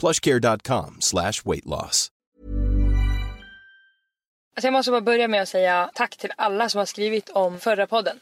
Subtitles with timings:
[0.00, 2.10] plushcare.com slash weight loss.
[4.56, 7.60] Alltså jag måste bara börja med att säga tack till alla som har skrivit om
[7.60, 8.20] förra podden.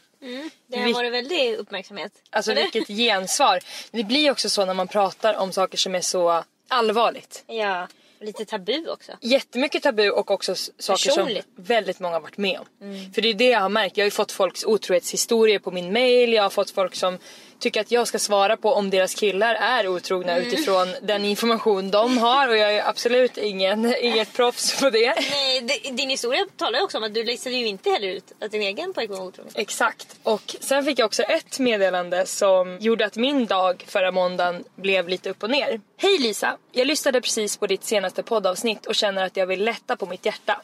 [0.67, 2.11] Det har varit väldigt uppmärksamhet.
[2.29, 2.61] Alltså Eller?
[2.61, 3.59] vilket gensvar.
[3.91, 7.43] Det blir också så när man pratar om saker som är så allvarligt.
[7.47, 7.87] Ja,
[8.19, 9.11] lite tabu också.
[9.21, 11.45] Jättemycket tabu och också saker Personligt.
[11.55, 12.65] som väldigt många har varit med om.
[13.13, 13.97] För det är det jag har märkt.
[13.97, 16.33] Jag har ju fått folks otrohetshistorier på min mail.
[16.33, 17.17] Jag har fått folk som
[17.59, 22.17] tycker att jag ska svara på om deras killar är otrogna utifrån den information de
[22.17, 22.47] har.
[22.47, 25.15] Och jag är absolut ingen, inget proffs på det.
[25.31, 28.51] Nej, din historia talar ju också om att du listade ju inte heller ut att
[28.51, 29.51] din egen pojke var otrogen.
[29.55, 30.19] Exakt.
[30.23, 35.09] Och sen fick jag också ett meddelande som gjorde att min dag förra måndagen blev
[35.09, 35.81] lite upp och ner.
[35.97, 36.57] Hej Lisa!
[36.71, 40.25] Jag lyssnade precis på ditt senaste poddavsnitt och känner att jag vill lätta på mitt
[40.25, 40.61] hjärta.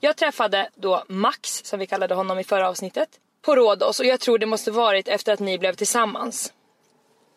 [0.00, 3.08] Jag träffade då Max, som vi kallade honom i förra avsnittet,
[3.46, 6.52] på Rhodos och jag tror det måste varit efter att ni blev tillsammans.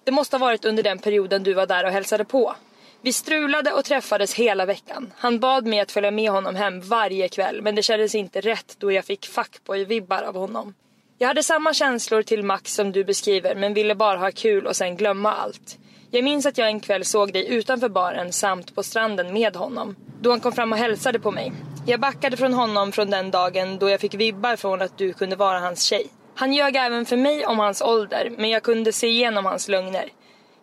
[0.03, 2.55] Det måste ha varit under den perioden du var där och hälsade på.
[3.01, 5.13] Vi strulade och träffades hela veckan.
[5.17, 8.75] Han bad mig att följa med honom hem varje kväll men det kändes inte rätt
[8.79, 10.73] då jag fick fuckboy-vibbar av honom.
[11.17, 14.75] Jag hade samma känslor till Max som du beskriver men ville bara ha kul och
[14.75, 15.77] sen glömma allt.
[16.11, 19.95] Jag minns att jag en kväll såg dig utanför baren samt på stranden med honom.
[20.21, 21.51] Då han kom fram och hälsade på mig.
[21.87, 25.35] Jag backade från honom från den dagen då jag fick vibbar från att du kunde
[25.35, 26.07] vara hans tjej.
[26.35, 30.09] Han ljög även för mig om hans ålder men jag kunde se igenom hans lögner.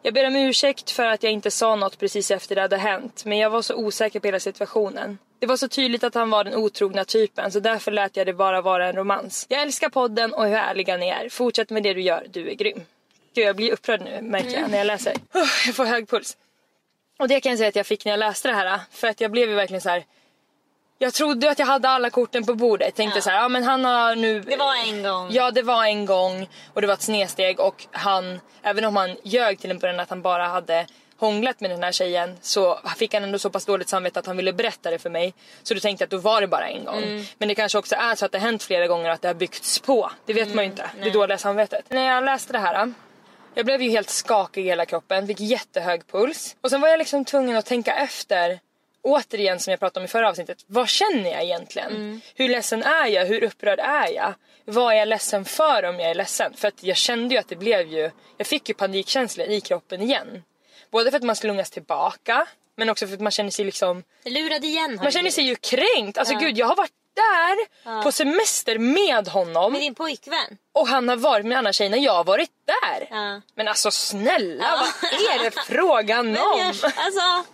[0.03, 3.23] Jag ber om ursäkt för att jag inte sa något precis efter det hade hänt
[3.25, 5.19] men jag var så osäker på hela situationen.
[5.39, 8.33] Det var så tydligt att han var den otrogna typen så därför lät jag det
[8.33, 9.47] bara vara en romans.
[9.49, 11.29] Jag älskar podden och hur ärliga ni är.
[11.29, 12.81] Fortsätt med det du gör, du är grym.
[13.37, 15.13] Gud jag blir upprörd nu märker jag när jag läser.
[15.13, 16.37] Oh, jag får hög puls.
[17.19, 18.81] Och det kan jag säga att jag fick när jag läste det här.
[18.91, 20.05] För att jag blev ju verkligen så här.
[20.99, 22.95] Jag trodde att jag hade alla korten på bordet.
[22.95, 24.41] Tänkte så här, ja men han har nu...
[24.41, 25.29] Det var en gång.
[25.31, 29.17] Ja det var en gång och det var ett snedsteg och han, även om han
[29.23, 30.87] ljög till en början att han bara hade
[31.17, 34.37] hånglat med den här tjejen så fick han ändå så pass dåligt samvete att han
[34.37, 35.35] ville berätta det för mig.
[35.63, 37.27] Så då tänkte jag att då var det bara en gång.
[37.39, 39.29] Men det kanske också är så att det har hänt flera gånger och att det
[39.29, 40.11] har byggts på.
[40.27, 40.91] Det vet man ju inte.
[41.03, 41.85] Det dåliga samvetet.
[41.89, 42.93] När jag läste det här
[43.57, 46.57] jag blev ju helt skakig i hela kroppen, fick jättehög puls.
[46.61, 48.61] Och sen var jag liksom tvungen att tänka efter,
[49.03, 50.65] återigen som jag pratade om i förra avsnittet.
[50.67, 52.21] Vad känner jag egentligen?
[52.35, 53.27] Hur ledsen är jag?
[53.27, 54.35] Hur upprörd är jag?
[54.65, 56.53] Vad är jag ledsen för om jag är ledsen?
[56.57, 60.01] För att jag kände ju att det blev ju, jag fick ju panikkänslor i kroppen
[60.01, 60.43] igen.
[60.91, 62.47] Både för att man slungas tillbaka,
[62.77, 66.19] men också för att man känner sig liksom Lurad igen man känner sig ju kränkt.
[66.19, 70.59] Alltså gud jag har varit där på semester med honom Med din pojkvän.
[70.75, 73.07] och han har varit med en annan tjej när jag har varit där.
[73.11, 73.41] Ja.
[73.55, 74.87] Men alltså snälla, Ja.
[75.03, 76.59] vad är det frågan om?
[76.59, 77.45] jag, alltså,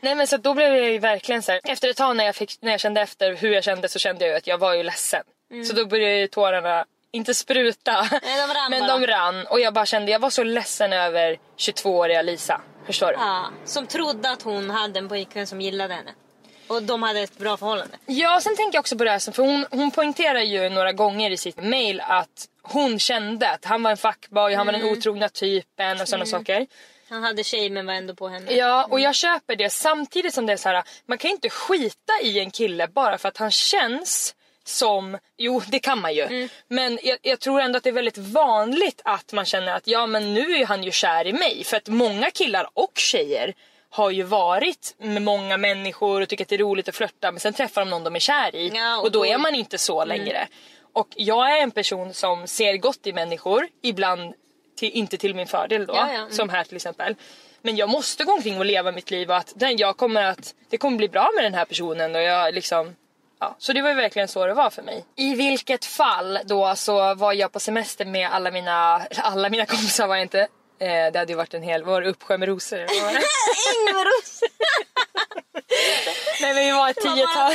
[0.00, 1.60] Nej men så då blev jag ju verkligen så här.
[1.64, 4.24] Efter ett tag när jag, fick, när jag kände efter hur jag kände så kände
[4.24, 5.22] jag ju att jag var ju ledsen.
[5.68, 8.20] Så då började ju tårarna, inte spruta, Mm.
[8.22, 8.98] Nej, de rann men bara.
[8.98, 9.46] de rann.
[9.46, 12.60] Och jag bara kände, jag var så ledsen över 22-åriga Lisa.
[12.86, 13.12] Förstår du?
[13.12, 16.10] ja, som trodde att hon hade en pojkvän som gillade henne.
[16.72, 17.96] Och de hade ett bra förhållande.
[18.06, 21.30] Ja, sen tänker jag också på det här, för hon, hon poängterar ju några gånger
[21.30, 24.86] i sitt mail att hon kände att han var en fuckboy, han var Mm.
[24.86, 26.66] den otrogna typen och sådana saker.
[27.08, 28.52] Han hade tjej men var ändå på henne.
[28.52, 32.12] Ja, och jag köper det samtidigt som det är så här, man kan inte skita
[32.22, 34.34] i en kille bara för att han känns
[34.64, 36.22] som, jo det kan man ju.
[36.22, 36.48] Mm.
[36.68, 40.06] Men jag, jag tror ändå att det är väldigt vanligt att man känner att ja
[40.06, 41.64] men nu är han ju kär i mig.
[41.64, 43.54] För att många killar och tjejer
[43.92, 47.40] har ju varit med många människor och tycker att det är roligt att flörta men
[47.40, 49.78] sen träffar de någon de är kär i Ja, och och då är man inte
[49.78, 50.48] så längre.
[50.92, 54.34] Och jag är en person som ser gott i människor, ibland
[54.76, 56.32] till, inte till min fördel då, Ja, ja, mm.
[56.32, 57.14] som här till exempel.
[57.62, 60.54] Men jag måste gå omkring och leva mitt liv och att den, jag kommer att,
[60.70, 62.96] det kommer bli bra med den här personen och jag liksom
[63.40, 65.04] Ja, så det var ju verkligen så det var för mig.
[65.16, 70.06] I vilket fall då så var jag på semester med alla mina, alla mina kompisar
[70.06, 70.48] var jag inte.
[70.78, 72.78] Eh, det hade ju varit en hel, var det uppsjö med rosor?
[72.78, 73.22] Var det?
[73.90, 74.40] Ingveros!
[76.40, 77.52] Nej men vi var ett tiotal.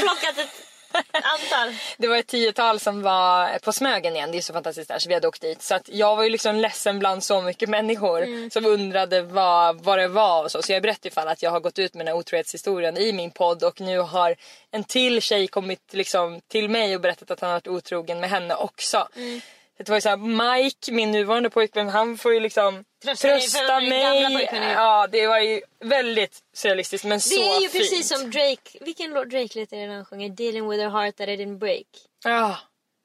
[1.14, 1.76] antal.
[1.98, 5.08] Det var ett tiotal som var på Smögen igen, det är så fantastiskt där så
[5.10, 5.62] vi hade åkt dit.
[5.62, 8.50] Så att jag var ju liksom ledsen bland så mycket människor Mm.
[8.52, 10.62] som undrade vad, vad det var och så.
[10.62, 13.32] Så jag berättade ifall att jag har gått ut med den här otrohetshistorien i min
[13.32, 14.36] podd och nu har
[14.72, 18.30] en till tjej kommit liksom till mig och berättat att han har varit otrogen med
[18.30, 19.08] henne också.
[19.16, 19.42] Mm.
[19.78, 20.18] Det var ju såhär,
[20.64, 24.50] Mike, min nuvarande pojkvän, han får ju liksom Trösta trösta mig.
[24.76, 27.72] Ja, det var ju väldigt surrealistiskt men Det så är ju fint.
[27.84, 28.78] precis som Drake.
[28.82, 30.30] Vilken låt Drake låter det när han sjunger?
[30.30, 31.86] Dealing with a heart that I didn't break.
[32.24, 32.58] Ja.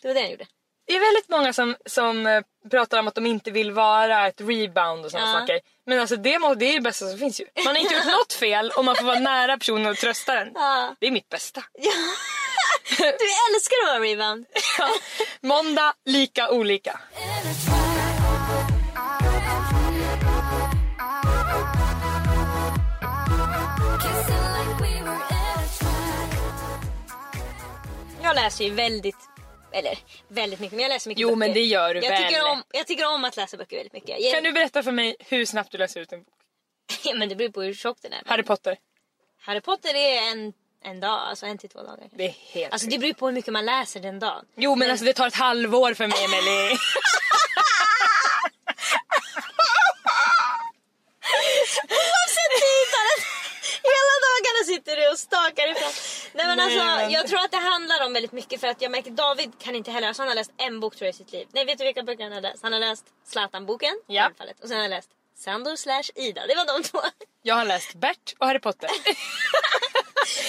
[0.02, 0.46] Det var det han gjorde.
[0.86, 4.40] Det är väldigt många som, som eh, pratar om att de inte vill vara ett
[4.40, 5.38] rebound och sådana Ja.
[5.40, 5.60] saker.
[5.86, 7.46] Men alltså det, må, det är det bästa som finns ju.
[7.64, 10.50] Man har inte gjort något fel och man får vara nära personen och trösta den.
[10.54, 10.94] Ja.
[11.00, 11.62] Det är mitt bästa.
[12.98, 13.04] Du
[13.54, 14.46] älskar att vara rebound.
[15.40, 17.00] Måndag, lika olika.
[28.22, 29.16] Jag läser ju väldigt,
[29.72, 29.98] eller
[30.28, 31.38] väldigt mycket, men jag läser mycket Jo, böcker.
[31.38, 32.22] men det gör du jag väl.
[32.28, 34.20] Tycker om, jag tycker om att läsa böcker väldigt mycket.
[34.20, 36.34] Jag, Kan du berätta för mig hur snabbt du läser ut en bok?
[37.14, 38.22] men det beror på hur tjock den är.
[38.26, 38.76] Harry Potter.
[39.40, 40.52] Harry Potter är en,
[40.84, 42.08] en dag, alltså en till två dagar.
[42.12, 44.44] Det är helt Alltså det beror på hur mycket man läser den dagen.
[44.56, 46.78] Jo men alltså det tar ett halvår för mig Emelie.
[51.88, 53.08] Oavsett tiden!
[53.92, 55.92] Hela dagarna sitter du och stakar ifrån.
[56.32, 58.82] Nej men Nej, alltså men- jag tror att det handlar om väldigt mycket för att
[58.82, 61.16] jag märker David kan inte heller, alltså han har läst en bok tror jag i
[61.16, 61.48] sitt liv.
[61.52, 62.62] Nej vet du vilka böcker han har läst?
[62.62, 64.22] Han har läst Zlatan-boken, Ja.
[64.22, 64.60] självfallet.
[64.60, 65.08] Och sen har han läst
[65.38, 67.00] Sandor slash Ida, det var de två.
[67.42, 68.90] Jag har läst Bert och Harry Potter.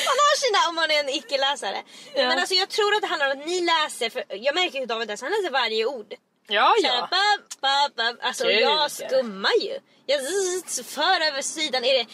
[0.10, 1.84] Han har sina om man är en icke-läsare.
[2.16, 2.28] Ja.
[2.28, 4.86] Men alltså jag tror att det handlar om att ni läser, för jag märker hur
[4.86, 6.14] David läser, han läser varje ord.
[6.48, 7.02] Ja Så här, ja.
[7.02, 8.26] bap, bap, bap.
[8.26, 8.90] Alltså Gud, jag ja.
[8.90, 9.80] skummar ju.
[10.06, 11.84] Jag zzz, för över sidan.
[11.84, 12.06] Är det,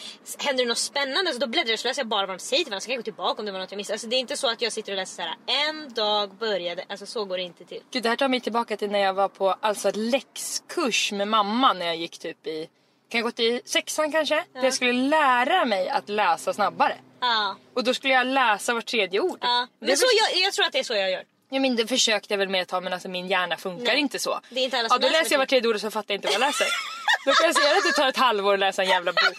[0.44, 2.64] händer det något spännande så då bläddrar jag så läser jag bara vad de säger
[2.64, 2.80] till varandra.
[2.80, 3.94] Så kan jag gå tillbaka om det var något jag missade.
[3.94, 5.36] Alltså det är inte så att jag sitter och läser så här.
[5.68, 6.84] En dag började.
[6.88, 7.82] Alltså så går det inte till.
[7.90, 11.72] Gud, det här tar mig tillbaka till när jag var på alltså, läxkurs med mamma
[11.72, 12.68] när jag gick typ i,
[13.10, 14.44] kan jag gått i sexan kanske?
[14.52, 16.94] Där jag skulle lära mig att läsa snabbare.
[17.20, 17.56] Ja.
[17.74, 19.38] Och då skulle jag läsa var tredje ord.
[19.40, 19.66] ja.
[19.80, 21.24] Det så jag, jag tror att det är så jag gör.
[21.52, 23.98] Ja, men det försökte jag väl med ett tag men alltså min hjärna funkar Nej,
[23.98, 24.40] inte så.
[24.50, 26.14] det är inte alla ja, som då läser jag var tredje ord och så fattar
[26.14, 26.66] jag inte vad jag läser.
[27.24, 29.36] då kan jag säga att det tar ett halvår att läsa en jävla bok.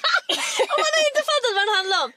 [0.71, 2.11] Och man har inte fattat vad den handlar om.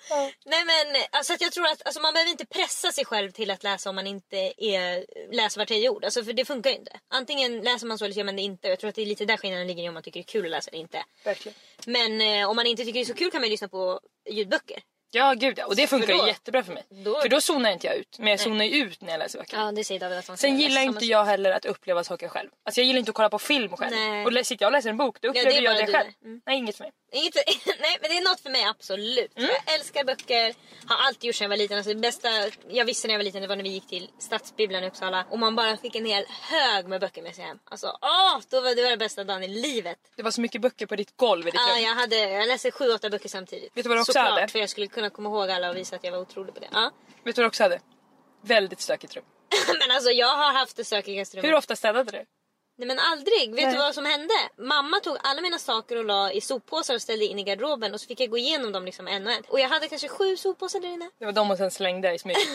[0.45, 3.51] Nej men alltså att jag tror att alltså, man behöver inte pressa sig själv till
[3.51, 6.05] att läsa om man inte är, läser var tredje ord.
[6.05, 6.99] Alltså för det funkar ju inte.
[7.09, 8.69] Antingen läser man så eller så gör man det inte.
[8.69, 10.33] Jag tror att det är lite där skillnaden ligger i om man tycker det är
[10.33, 11.05] kul att läsa eller inte.
[11.25, 11.59] Verkligen.
[11.87, 14.01] Men eh, om man inte tycker det är så kul kan man ju lyssna på
[14.31, 14.83] ljudböcker.
[15.15, 15.67] Ja gud ja.
[15.67, 16.83] Och det funkar För då- jättebra för mig.
[16.91, 18.17] då- För då zonar inte jag ut.
[18.19, 19.57] Men jag zonar ju ut när jag läser böcker.
[19.59, 22.29] Ja det säger David att man ska Sen gillar inte jag heller att uppleva saker
[22.29, 22.51] själv.
[22.65, 23.97] Alltså jag gillar inte att kolla på film själv.
[23.97, 24.27] Nej.
[24.41, 26.11] Och sitter jag och läser en bok då upplever jag bara det själv.
[26.25, 26.41] Mm.
[26.47, 26.93] Nej inget för mig.
[27.15, 27.35] Inget,
[27.81, 29.39] nej men det är något för mig absolut.
[29.39, 29.51] Mm.
[29.67, 30.55] Jag älskar böcker.
[30.87, 31.77] Har alltid gjort sedan jag var liten.
[31.77, 32.29] Alltså det bästa
[32.69, 35.27] jag visste när jag var liten det var när vi gick till Stadsbibblan i Uppsala.
[35.31, 37.59] Och man bara fick en hel hög med böcker med sig hem.
[37.65, 39.99] Alltså åh, då var det var den bästa dagen i livet.
[40.17, 41.83] Det var så mycket böcker på ditt golv i ditt Ja, rum.
[41.83, 43.77] jag, hade, jag läste sju, åtta böcker samtidigt.
[43.77, 44.49] Vet du vad du också Såklart, hade?
[44.49, 46.69] för jag skulle kunna komma ihåg alla och visa att jag var otrolig på det.
[46.73, 46.91] Ja.
[47.25, 47.81] Vet du vad du också hade?
[48.43, 49.25] Väldigt stökigt rum.
[49.81, 51.49] men alltså jag har haft det stökigaste rummet.
[51.51, 52.25] Hur ofta städade du?
[52.77, 53.55] Nej men aldrig.
[53.55, 53.73] Vet Nej.
[53.73, 54.35] du vad som hände?
[54.57, 58.01] Mamma tog alla mina saker och la i soppåsar och ställde in i garderoben och
[58.01, 59.43] så fick jag gå igenom dem liksom en och en.
[59.49, 61.11] Och jag hade kanske sju soppåsar där inne.
[61.19, 62.37] Det var de och sen slängde i smyg.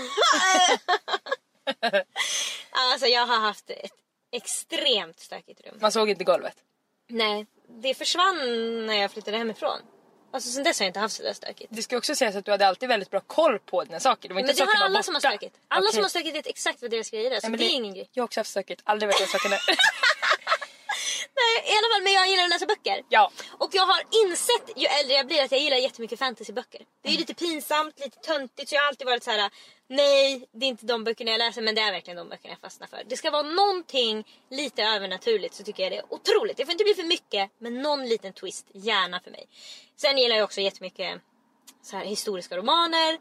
[2.71, 3.91] Alltså jag har haft ett
[4.31, 5.77] extremt stökigt rum.
[5.81, 6.55] Man såg inte golvet.
[7.07, 9.79] Nej, det försvann när jag flyttade hemifrån.
[10.31, 11.69] Alltså sen dess har jag inte haft så där stökigt.
[11.75, 14.27] Det ska också sägas att du hade alltid väldigt bra koll på dina saker.
[14.29, 15.29] Det var inte Men det har alla som har borta.
[15.29, 15.55] stökigt.
[15.67, 15.93] Alla Okej.
[15.93, 17.35] som har stökigt vet exakt vad deras grejer är.
[17.39, 18.09] Så Nej, men det är ingen grej.
[18.13, 18.81] Jag har också haft stökigt.
[18.83, 19.59] Aldrig vet vad saken är.
[21.41, 23.03] Nej, i alla fall men jag gillar att läsa böcker.
[23.09, 23.31] ja.
[23.57, 26.81] Och jag har insett ju äldre jag blir att jag gillar jättemycket fantasyböcker.
[27.01, 29.51] Det är ju lite pinsamt, lite töntigt så jag har alltid varit så här:
[29.87, 32.61] nej det är inte de böckerna jag läser men det är verkligen de böckerna jag
[32.61, 33.03] fastnar för.
[33.07, 36.57] Det ska vara någonting lite övernaturligt så tycker jag det är otroligt.
[36.57, 39.47] Det får inte bli för mycket men någon liten twist, gärna för mig.
[39.95, 41.21] Sen gillar jag också jättemycket
[41.81, 43.17] så här, historiska romaner.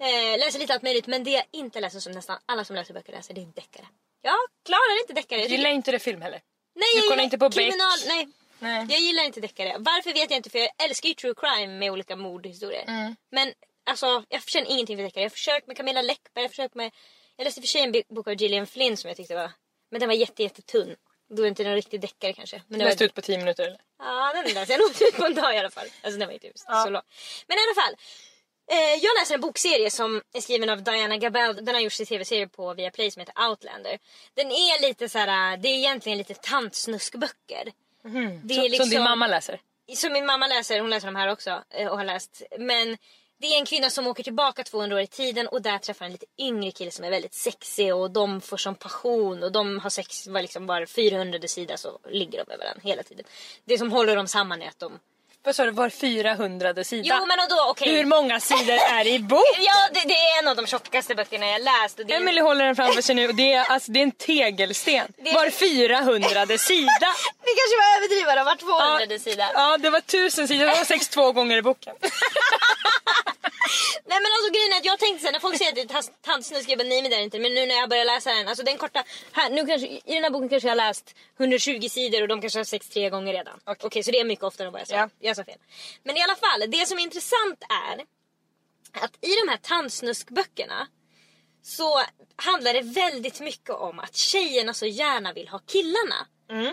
[0.00, 2.94] Eh, läser lite allt möjligt men det jag inte läser som nästan alla som läser
[2.94, 3.86] böcker läser det är deckare.
[4.22, 5.40] Jag klarar inte deckare.
[5.40, 6.40] Jag Gillar inte det film heller.
[6.74, 7.56] Nej, du jag kollar inte på Beck?
[7.56, 7.98] kriminal...
[8.06, 8.28] Nej.
[8.58, 8.86] Nej.
[8.88, 9.76] Jag gillar inte deckare.
[9.78, 12.84] Varför vet jag inte för jag älskar ju true crime med olika mordhistorier.
[12.88, 13.16] Mm.
[13.30, 13.52] Men
[13.84, 15.22] alltså jag känner ingenting för deckare.
[15.22, 16.90] Jag har försökt med Camilla Läckberg, jag försökt med...
[17.36, 19.50] Jag läste för sig en bok av Gillian Flynn som jag tyckte var...
[19.90, 20.96] Men den var jätte, jättetunn.
[21.36, 22.62] Då är inte någon riktig deckare kanske.
[22.68, 23.06] Men det Läste var...
[23.06, 23.80] ut på 10 minuter eller?
[23.98, 25.86] Ja, den läste jag nog ut på en dag i alla fall.
[26.02, 27.02] Alltså den var inte så lång.
[27.46, 27.96] Men i alla fall.
[28.70, 31.64] Eh, jag läser en bokserie som är skriven av Diana Gabel.
[31.64, 33.98] Den har gjorts till tv-serie på Viaplay som heter Outlander.
[34.34, 37.72] Den är lite så här, det är egentligen lite tantsnuskböcker.
[38.44, 39.60] Det är Som liksom- din mamma läser?
[39.96, 42.42] som min mamma läser, hon läser de här också eh, och har läst.
[42.58, 42.96] Men
[43.40, 46.12] det är en kvinna som åker tillbaka 200 år i tiden och där träffar en
[46.12, 49.90] lite yngre kille som är väldigt sexig och de får som passion och de har
[49.90, 53.24] sex var liksom var 400 sida så ligger de med varandra hela tiden.
[53.64, 54.98] Det som håller dem samman är att de...
[55.44, 57.02] Vad sa du, var 400 sida?
[57.20, 57.92] Jo men och då okej.
[57.96, 59.42] Hur många sidor är det i bok?
[59.58, 61.98] Ja det, det är en av de tjockaste böckerna jag läst.
[61.98, 62.20] Och det är...
[62.20, 65.06] Emily håller den framför sig nu och det är, alltså, det är en tegelsten.
[65.16, 67.08] Det- Var 400 sida.
[67.44, 68.56] Det kanske var överdrivet, det var
[68.98, 69.50] 200 sida.
[69.54, 70.66] Ja, det var tusen sidor.
[70.66, 71.94] Det var sex två gånger i boken.
[74.04, 76.22] Nej men alltså grejen är att jag tänkte sen när folk säger att det är
[76.22, 77.38] tantsnusk, jag bara nej men det är det inte.
[77.38, 80.24] Men nu när jag börjar läsa den, alltså den korta, här, nu kanske, i den
[80.24, 83.32] här boken kanske jag har läst 120 sidor och de kanske har sex tre gånger
[83.32, 83.60] redan.
[83.64, 84.94] Okej så det är mycket oftare än vad jag sa.
[84.94, 85.08] Ja.
[85.18, 85.58] Jag sa fel.
[86.02, 88.04] Men i alla fall, det som är intressant är
[89.04, 90.86] att i de här tantsnuskböckerna
[91.62, 92.02] så
[92.36, 96.26] handlar det väldigt mycket om att tjejerna så gärna vill ha killarna.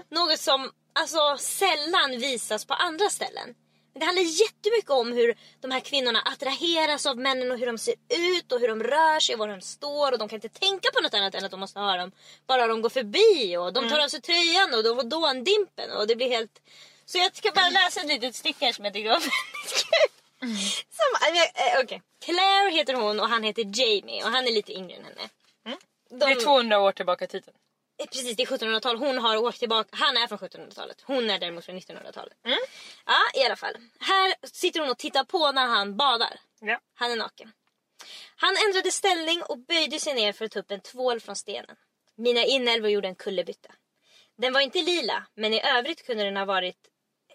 [0.10, 3.56] Något som alltså sällan visas på andra ställen.
[3.94, 7.78] Men det handlar jättemycket om hur de här kvinnorna attraheras av männen och hur de
[7.78, 10.50] ser ut och hur de rör sig och var de står och de kan inte
[10.50, 12.12] tänka på något annat än att de måste ha dem
[12.48, 16.08] bara de går förbi och de tar av sig tröjan och de får dåndimpen och
[16.08, 16.62] det blir helt...
[17.06, 20.10] Så jag ska bara läsa ett litet stycke här som jag tycker var väldigt kul.
[20.98, 21.10] Som,
[21.84, 22.02] okej.
[22.26, 25.30] Claire heter hon och han heter Jamie och han är lite yngre än henne.
[26.10, 27.54] De, Det är 200 år tillbaka i tiden.
[28.06, 28.98] Precis, det är 1700-tal.
[28.98, 29.90] Hon har åkt tillbaka.
[29.92, 31.02] Han är från 1700-talet.
[31.06, 32.38] Hon är däremot från 1900-talet.
[33.06, 33.74] Ja, i alla fall.
[34.00, 36.40] Här sitter hon och tittar på när han badar.
[36.60, 36.80] Ja.
[36.96, 37.52] Han är naken.
[38.36, 41.76] Han ändrade ställning och böjde sig ner för att ta upp en tvål från stenen.
[42.18, 43.70] Mina inälvor gjorde en kullerbytta.
[44.38, 46.78] Den var inte lila, men i övrigt kunde den ha varit...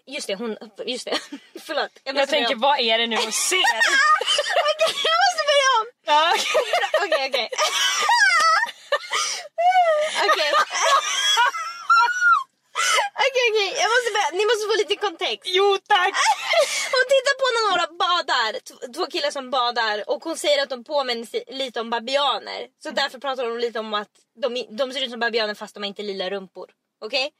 [0.07, 0.57] Just det, hon...
[0.85, 1.17] Just det.
[1.59, 1.91] Förlåt.
[2.03, 2.61] Jag börja tänker, om.
[2.61, 3.55] vad är det nu att se?
[4.75, 5.87] Okej, jag måste börja om!
[7.03, 7.49] Okej, okej.
[10.25, 10.51] Okej.
[13.27, 13.69] Okej, okej.
[13.81, 14.29] Jag måste börja.
[14.39, 15.45] Ni måste få lite kontext.
[15.57, 16.13] Jo tack!
[16.95, 20.69] Hon tittar på när några badar, t- två killar som badar och hon säger att
[20.69, 22.67] de påminner sig lite om babianer.
[22.83, 24.07] Så därför pratar hon lite om att
[24.41, 26.67] de, de ser ut som babianer fast de har inte lila rumpor.
[26.99, 27.31] Okej?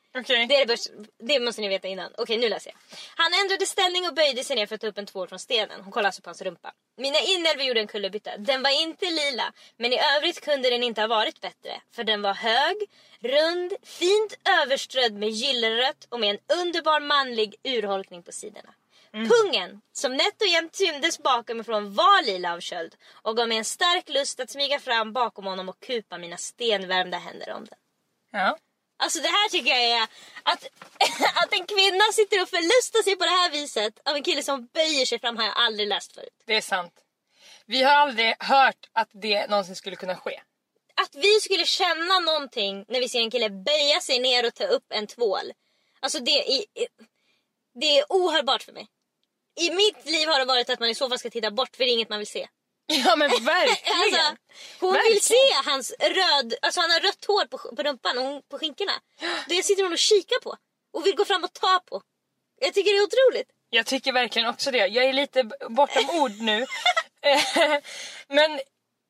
[0.48, 0.78] Det, är det,
[1.20, 2.12] det måste ni veta innan.
[2.18, 2.98] Okej, nu läser jag.
[3.16, 5.82] Han ändrade ställning och böjde sig ner för att ta upp en tvål från stenen.
[5.82, 6.74] Hon kollar alltså på hans rumpa.
[6.98, 8.38] Mina inälvor gjorde en kullerbytta.
[8.38, 11.82] Den var inte lila, men i övrigt kunde den inte ha varit bättre.
[11.92, 12.76] För den var hög,
[13.20, 18.74] rund, fint överströdd med gyllenrött och med en underbar manlig urholkning på sidorna.
[19.16, 23.58] Pungen, som nätt och jämnt syndes bakom ifrån var lila av köld och gav mig
[23.58, 27.78] en stark lust att smyga fram bakom honom och kupa mina stenvärmda händer om den.
[28.32, 28.58] Ja.
[28.98, 30.04] Alltså det här tycker jag är
[30.44, 30.64] att,
[31.44, 34.68] att en kvinna sitter och förlustar sig på det här viset av en kille som
[34.74, 36.44] böjer sig fram har jag aldrig läst förut.
[36.46, 36.94] Det är sant.
[37.66, 40.42] Vi har aldrig hört att det någonsin skulle kunna ske.
[41.02, 44.64] Att vi skulle känna någonting när vi ser en kille böja sig ner och ta
[44.64, 45.52] upp en tvål.
[46.00, 46.64] Alltså det är,
[47.80, 48.88] det är ohörbart för mig.
[49.60, 51.84] I mitt liv har det varit att man i så fall ska titta bort för
[51.84, 52.48] det är inget man vill se.
[53.06, 54.26] Ja men verkligen.
[54.26, 54.36] Alltså,
[54.80, 55.22] hon vill Verkligen.
[55.22, 58.92] se hans röd, alltså han har rött hår på, på rumpan och på skinkorna.
[59.48, 60.56] Det sitter hon och kikar på
[60.94, 62.02] och vill gå fram och ta på.
[62.62, 63.48] Jag tycker det är otroligt.
[63.70, 64.78] Jag tycker verkligen också det.
[64.88, 66.66] Jag är lite bortom ord nu.
[67.26, 67.42] Eh,
[68.28, 68.60] men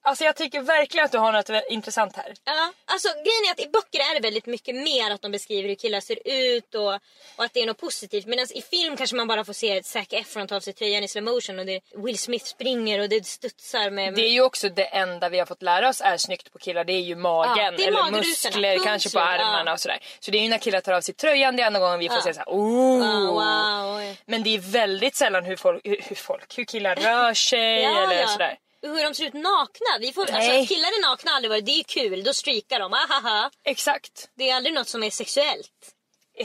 [0.06, 2.34] alltså jag tycker verkligen att du har något intressant här.
[2.44, 5.70] Ja, alltså grejen är att i böcker är det väldigt mycket mer att de beskriver
[5.70, 6.94] hur killar ser ut och,
[7.36, 8.26] och att det är något positivt.
[8.26, 11.08] Medan i film kanske man bara får se Zac Efron ta av sig tröjan i
[11.08, 14.14] slow motion och det Will Smith springer och det studsar med...
[14.16, 16.84] Det är ju också det enda vi har fått lära oss är snyggt på killar.
[16.84, 19.74] Det är ju magen Ja, är eller muskler kanske på armarna Ja.
[19.74, 20.00] och sådär.
[20.20, 22.08] Så det är ju när killar tar av sig tröjan det är enda gången vi
[22.08, 22.22] får Ja.
[22.22, 23.06] se såhär oh.
[23.06, 24.16] Ja, wow.
[24.26, 28.26] Men det är väldigt sällan hur folk, hur, hur, folk, hur killar rör sig eller
[28.26, 28.58] sådär.
[28.88, 29.92] Hur de ser ut nakna.
[30.00, 30.68] Vi får, alltså, Nej.
[30.68, 32.94] killar är nakna aldrig varit, det är ju kul, då strykar de.
[32.94, 33.52] Ahaha.
[33.64, 34.30] Exakt.
[34.36, 35.72] Det är aldrig något som är sexuellt.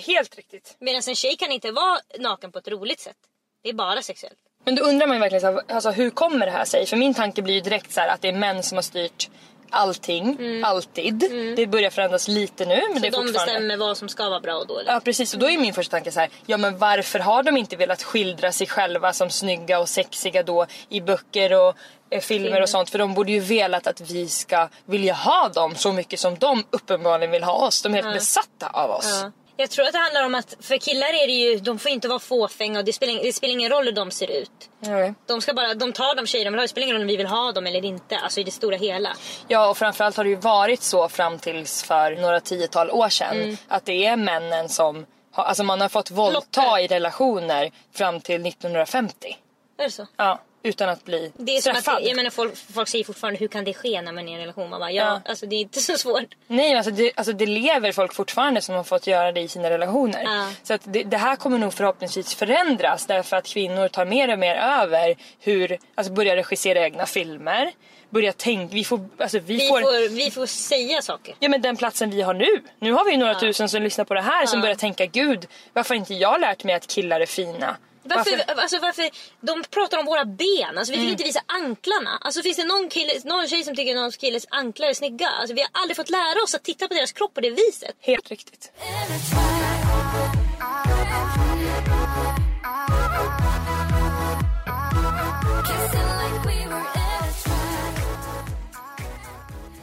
[0.06, 0.76] Helt riktigt.
[0.80, 3.16] Medan en tjej kan inte vara naken på ett roligt sätt.
[3.62, 4.38] Det är bara sexuellt.
[4.64, 6.86] Men då undrar man ju verkligen så här, alltså, hur kommer det här sig?
[6.86, 9.30] För min tanke blir ju direkt så här att det är män som har styrt
[9.70, 11.14] allting, alltid.
[11.56, 13.26] Det börjar förändras lite nu men det är Mm.
[13.26, 13.32] De fortfarande...
[13.32, 14.86] bestämmer vad som ska vara bra och dåligt.
[14.88, 17.56] Ja precis och då är min första tanke så här, ja men varför har de
[17.56, 21.74] inte velat skildra sig själva som snygga och sexiga då i böcker och
[22.10, 25.74] eh, filmer och sånt för de borde ju velat att vi ska vilja ha dem
[25.74, 27.82] så mycket som de uppenbarligen vill ha oss.
[27.82, 29.20] De är helt besatta av oss.
[29.22, 29.32] Ja.
[29.60, 32.08] Jag tror att det handlar om att för killar är det ju, de får inte
[32.08, 34.70] vara fåfänga och det spelar, det spelar ingen roll hur de ser ut.
[34.80, 35.14] Ja.
[35.26, 37.08] De, ska bara, de tar de tjejer de vill ha, det spelar ingen roll om
[37.08, 38.18] vi vill ha dem eller inte.
[38.18, 39.16] Alltså i det stora hela.
[39.48, 43.40] Ja och framförallt har det ju varit så fram tills för några tiotal år sedan.
[43.40, 43.56] Mm.
[43.68, 46.78] Att det är männen som har, alltså man har fått våldta Plockar.
[46.78, 49.36] i relationer fram till 1950.
[49.78, 50.06] Är det så?
[50.16, 51.96] Ja, utan att bli Det är som träffad.
[51.96, 54.34] att, jag menar folk, folk säger fortfarande hur kan det ske när man är i
[54.34, 54.70] en relation?
[54.70, 55.20] Man bara, ja, Ja.
[55.30, 56.34] alltså det är inte så svårt.
[56.46, 59.70] Nej alltså det, alltså det lever folk fortfarande som har fått göra det i sina
[59.70, 60.22] relationer.
[60.24, 60.48] Ja.
[60.62, 64.38] Så att det, det här kommer nog förhoppningsvis förändras därför att kvinnor tar mer och
[64.38, 67.72] mer över hur, alltså börjar regissera egna filmer.
[68.10, 71.34] Börjar tänka, vi får, alltså vi, Vi får, får, vi får säga saker.
[71.38, 72.62] Ja men den platsen vi har nu.
[72.78, 74.62] Nu har vi ju några tusen som lyssnar på det här som Ja.
[74.62, 77.76] börjar tänka gud varför har inte jag lärt mig att killar är fina?
[78.02, 81.04] Varför, Alltså, varför, de pratar om våra ben, alltså, vi Mm.
[81.06, 82.18] fick inte visa anklarna.
[82.20, 85.28] Alltså, finns det någon, kille, någon tjej som tycker att någon killes anklar är snygga?
[85.28, 87.94] Alltså, vi har aldrig fått lära oss att titta på deras kropp på det viset.
[88.00, 88.72] Helt riktigt.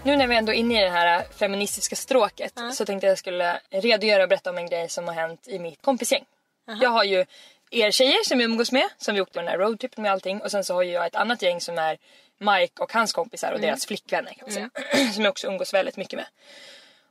[0.04, 3.60] Nu när vi ändå är inne i det här feministiska stråket så tänkte jag skulle
[3.70, 6.26] redogöra och berätta om en grej som har hänt i mitt kompisgäng.
[6.82, 7.26] Jag har ju
[7.72, 10.42] er tjejer som jag umgås med som vi åkte på den här roadtrippen med allting
[10.42, 11.98] och sen så har ju jag ett annat gäng som är
[12.40, 14.70] Mike och hans kompisar och deras flickvänner kan man säga.
[15.14, 16.26] som jag också umgås väldigt mycket med.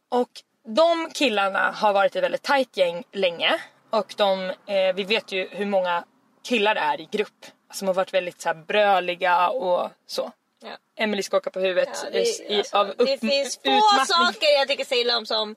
[0.08, 0.30] Och
[0.66, 3.60] de killarna har varit ett väldigt tajt gäng länge.
[3.90, 6.04] Och de, eh, vi vet ju hur många
[6.48, 7.46] killar det är i grupp.
[7.72, 10.32] Som har varit väldigt så här, bröliga och så.
[10.62, 10.70] Ja.
[10.96, 11.88] Emily skakar på huvudet.
[12.04, 12.22] Ja, det,
[12.52, 14.06] i- alltså, av upp- det finns få utmattning.
[14.06, 15.56] saker jag tycker så illa om som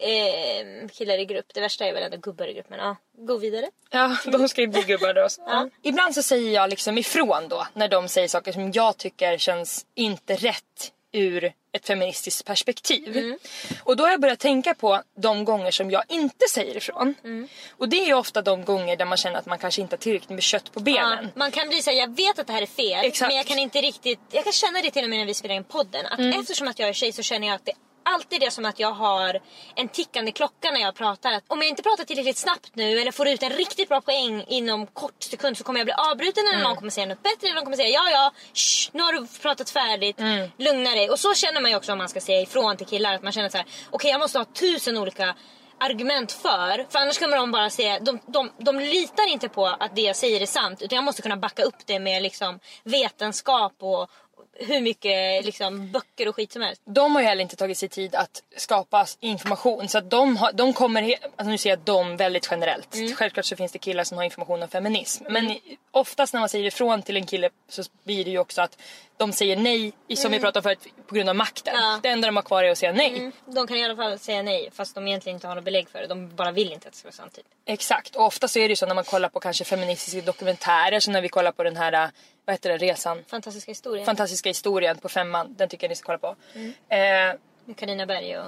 [0.00, 1.46] eh, killar i grupp.
[1.54, 2.70] Det värsta är väl ändå gubbar i grupp.
[2.70, 3.70] Men ja, gå vidare.
[3.90, 5.26] Ja, de ska ju bli gubbar då.
[5.46, 5.68] Ja.
[5.82, 9.86] Ibland så säger jag liksom ifrån då när de säger saker som jag tycker känns
[9.94, 13.16] inte rätt ur ett feministiskt perspektiv.
[13.16, 13.38] Mm.
[13.84, 17.14] Och då har jag börjat tänka på de gånger som jag inte säger ifrån.
[17.24, 17.48] Mm.
[17.70, 19.98] Och det är ju ofta de gånger där man känner att man kanske inte har
[19.98, 21.28] tillräckligt med kött på Ja, benen.
[21.34, 23.04] man kan bli såhär, jag vet att det här är fel.
[23.04, 23.28] Exakt.
[23.28, 25.54] Men jag kan inte riktigt, jag kan känna det till och med när vi spelar
[25.54, 26.06] in podden.
[26.06, 26.40] Att Mm.
[26.40, 27.72] eftersom att jag är tjej så känner jag att det
[28.06, 29.40] alltid är som att jag har
[29.74, 31.32] en tickande klocka när jag pratar.
[31.32, 34.44] Att om jag inte pratar tillräckligt snabbt nu eller får ut en riktigt bra poäng
[34.48, 36.62] inom kort sekund så kommer jag bli avbruten eller Mm.
[36.68, 39.26] någon kommer säga något bättre eller någon kommer säga ja ja, shh, nu har du
[39.42, 40.50] pratat färdigt, Mm.
[40.58, 41.10] lugna dig.
[41.10, 43.32] Och så känner man ju också om man ska säga ifrån till killar att man
[43.32, 45.34] känner så här: okej jag måste ha tusen olika
[45.80, 46.86] argument för.
[46.90, 50.16] För annars kommer de bara säga, de, de, de litar inte på att det jag
[50.16, 54.10] säger är sant utan jag måste kunna backa upp det med liksom vetenskap och
[54.58, 56.82] hur mycket liksom, böcker och skit som helst.
[56.84, 59.88] De har ju heller inte tagit sig tid att skapa information.
[59.88, 61.02] Så att de, har, de kommer,
[61.36, 62.94] alltså nu säger jag de väldigt generellt.
[62.94, 63.14] Mm.
[63.14, 65.24] Självklart så finns det killar som har information om feminism.
[65.30, 68.62] Men i- oftast när man säger ifrån till en kille så blir det ju också
[68.62, 68.78] att
[69.16, 71.74] de säger nej, i- som vi pratade om förut, på grund av makten.
[71.74, 71.86] Mm.
[71.90, 72.00] Ja.
[72.02, 73.16] Det enda de har kvar är att säga nej.
[73.18, 73.32] Mm.
[73.46, 75.98] De kan i alla fall säga nej fast de egentligen inte har något belägg för
[76.00, 76.06] det.
[76.06, 77.34] De bara vill inte att det ska vara sant.
[77.34, 77.46] Typ.
[77.66, 78.16] Exakt.
[78.16, 81.00] Och ofta så är det ju så när man kollar på kanske feministiska dokumentärer.
[81.00, 82.08] Så när vi kollar på den här, äh,
[82.46, 83.24] vad heter det, resan?
[83.28, 84.04] Fantastiska historia.
[84.04, 85.54] Fantastiska historien på femman.
[85.58, 86.36] Den tycker jag ni ska kolla på.
[86.54, 86.68] Mm.
[86.88, 88.46] Eh, Med Carina Berg och...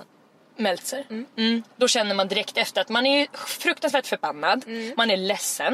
[0.57, 1.05] Meltzer.
[1.37, 1.63] Mm.
[1.77, 4.65] Då känner man direkt efter att man är fruktansvärt förbannad.
[4.97, 5.73] Man är ledsen.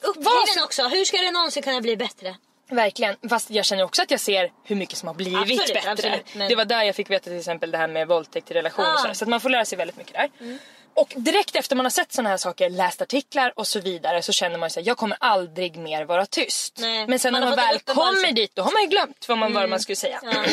[0.00, 0.24] Uppgiven
[0.56, 0.88] Vad- också.
[0.88, 2.36] Hur ska det någonsin kunna bli bättre?
[2.70, 3.16] Verkligen.
[3.28, 5.90] Fast jag känner också att jag ser hur mycket som har blivit Absolut, bättre.
[5.90, 8.54] absolut, men- Det var där jag fick veta till exempel det här med våldtäkt i
[8.54, 8.84] relation.
[8.84, 8.96] Ah.
[8.98, 9.14] sådär.
[9.14, 10.58] Så att man får lära sig väldigt mycket där.
[11.00, 14.32] Och direkt efter man har sett sådana här saker, läst artiklar och så vidare så
[14.32, 16.78] känner man sig jag kommer aldrig mer vara tyst.
[16.78, 19.38] Nej, Men sen man när man väl kommer dit då har man ju glömt vad
[19.38, 20.20] man, vad man skulle säga.
[20.22, 20.44] Ja.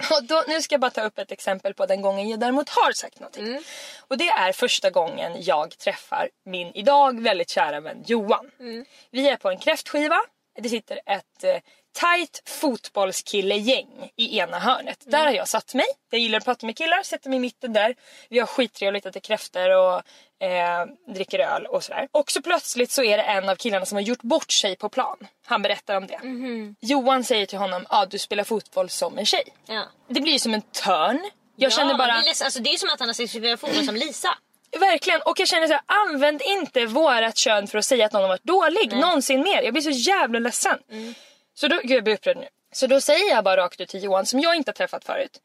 [0.16, 2.68] Och då, nu ska jag bara ta upp ett exempel på den gången jag däremot
[2.68, 3.46] har sagt någonting.
[3.46, 3.62] Mm.
[4.08, 8.50] Och det är första gången jag träffar min idag väldigt kära vän Johan.
[8.60, 8.84] Mm.
[9.10, 10.20] Vi är på en kräftskiva.
[10.58, 11.56] Det sitter ett eh,
[11.92, 15.06] tight fotbollskillegäng i ena hörnet.
[15.06, 15.10] Mm.
[15.10, 15.86] Där har jag satt mig.
[16.10, 17.94] Jag gillar att prata med killar, sätter mig i mitten där.
[18.28, 20.02] Vi har skittrevligt, äter kräftor och
[20.46, 22.08] eh, dricker öl och sådär.
[22.12, 24.88] Och så plötsligt så är det en av killarna som har gjort bort sig på
[24.88, 25.16] plan.
[25.46, 26.18] Han berättar om det.
[26.22, 26.76] Mhm.
[26.80, 29.44] Johan säger till honom, ja ah, du spelar fotboll som en tjej.
[29.66, 29.84] Ja.
[30.08, 31.30] Det blir ju som en törn.
[31.56, 32.44] Jag ja, känner bara, blir ledsen.
[32.44, 34.38] Alltså, det är som att han har sett spela fotboll som Lisa.
[34.80, 38.22] verkligen, och jag känner så här, använd inte vårat kön för att säga att någon
[38.22, 39.62] har varit dålig någonsin mer.
[39.62, 40.78] Jag blir så jävla ledsen.
[41.60, 42.48] Så då, gud jag blir upprörd nu.
[42.72, 45.40] Så då säger jag bara rakt ut till Johan som jag inte har träffat förut.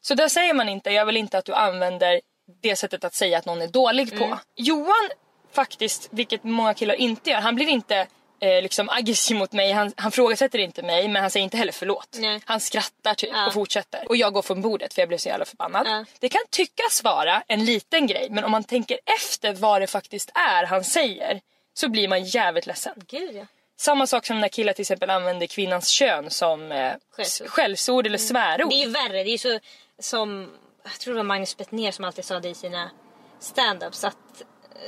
[0.00, 2.20] Så där säger man inte, jag vill inte att du använder
[2.62, 4.38] det sättet att säga att någon är dålig på.
[4.56, 5.08] Johan
[5.52, 8.06] faktiskt, vilket många killar inte gör, han blir inte
[8.40, 11.72] eh, liksom aggressiv mot mig, han, han frågasätter inte mig men han säger inte heller
[11.72, 12.16] förlåt.
[12.18, 12.40] Nej.
[12.44, 13.46] Han skrattar typ Ja.
[13.46, 14.08] och fortsätter.
[14.08, 15.86] Och jag går från bordet för jag blev så jävla förbannad.
[15.86, 16.04] Ja.
[16.20, 20.30] Det kan tyckas vara en liten grej men om man tänker efter vad det faktiskt
[20.34, 21.40] är han säger
[21.74, 22.94] så blir man jävligt ledsen.
[23.06, 23.46] Gud ja.
[23.80, 26.92] Samma sak som när killar till exempel använder kvinnans kön som eh,
[27.46, 28.06] Skällsord.
[28.06, 28.70] eller svärord.
[28.70, 29.24] Det är ju värre.
[29.24, 29.58] Det är så
[29.98, 30.50] som,
[30.84, 32.90] jag tror det var Magnus Bettner som alltid sa det i sina
[33.40, 34.16] stand-up så att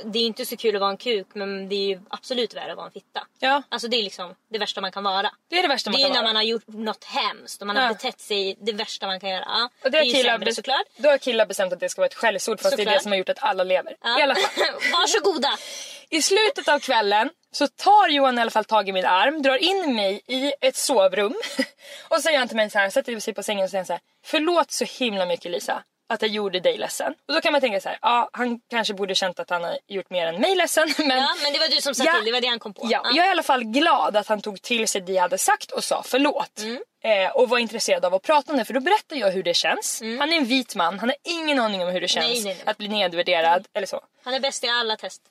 [0.05, 2.71] det är inte så kul att vara en kuk men det är ju absolut värre
[2.71, 3.27] att vara en fitta.
[3.39, 5.31] Ja, Alltså det är liksom det värsta man kan vara.
[5.49, 6.29] det är det värsta Det man är ju kan när vara.
[6.29, 7.81] man har gjort något hemskt och man Ja.
[7.81, 9.43] har betett sig det värsta man kan göra.
[9.47, 10.87] Ja, Och det är ju killar sämre såklart.
[10.97, 13.03] Då har killar bestämt att det ska vara ett skällsord fast det är det Såklart.
[13.03, 13.95] som har gjort att alla lever.
[14.01, 14.19] Ja.
[14.19, 14.73] I alla fall.
[14.91, 15.49] Varsågoda.
[16.09, 19.57] I slutet av kvällen så tar Johan i alla fall tag i min arm, drar
[19.57, 21.35] in mig i ett sovrum
[22.09, 24.01] och säger han till mig så här, sätter sig på sängen och säger så här,
[24.25, 27.13] förlåt så himla mycket Lisa att jag gjorde dig ledsen.
[27.27, 29.77] Och då kan man tänka så här, ja han kanske borde känt att han har
[29.87, 30.93] gjort mer än mig ledsen.
[30.97, 32.13] Men, Ja, men det var du som sa Ja.
[32.15, 32.81] till, det var det han kom på.
[32.91, 35.37] ja, jag är i alla fall glad att han tog till sig det jag hade
[35.37, 36.61] sagt och sa förlåt.
[37.03, 39.53] Eh, och var intresserad av att prata om det för då berättar jag hur det
[39.53, 40.01] känns.
[40.19, 42.53] Han är en vit man, han har ingen aning om hur det känns Nej, nej,
[42.55, 42.63] nej.
[42.65, 44.01] att bli nedvärderad eller så.
[44.23, 45.21] Han är bäst i alla test.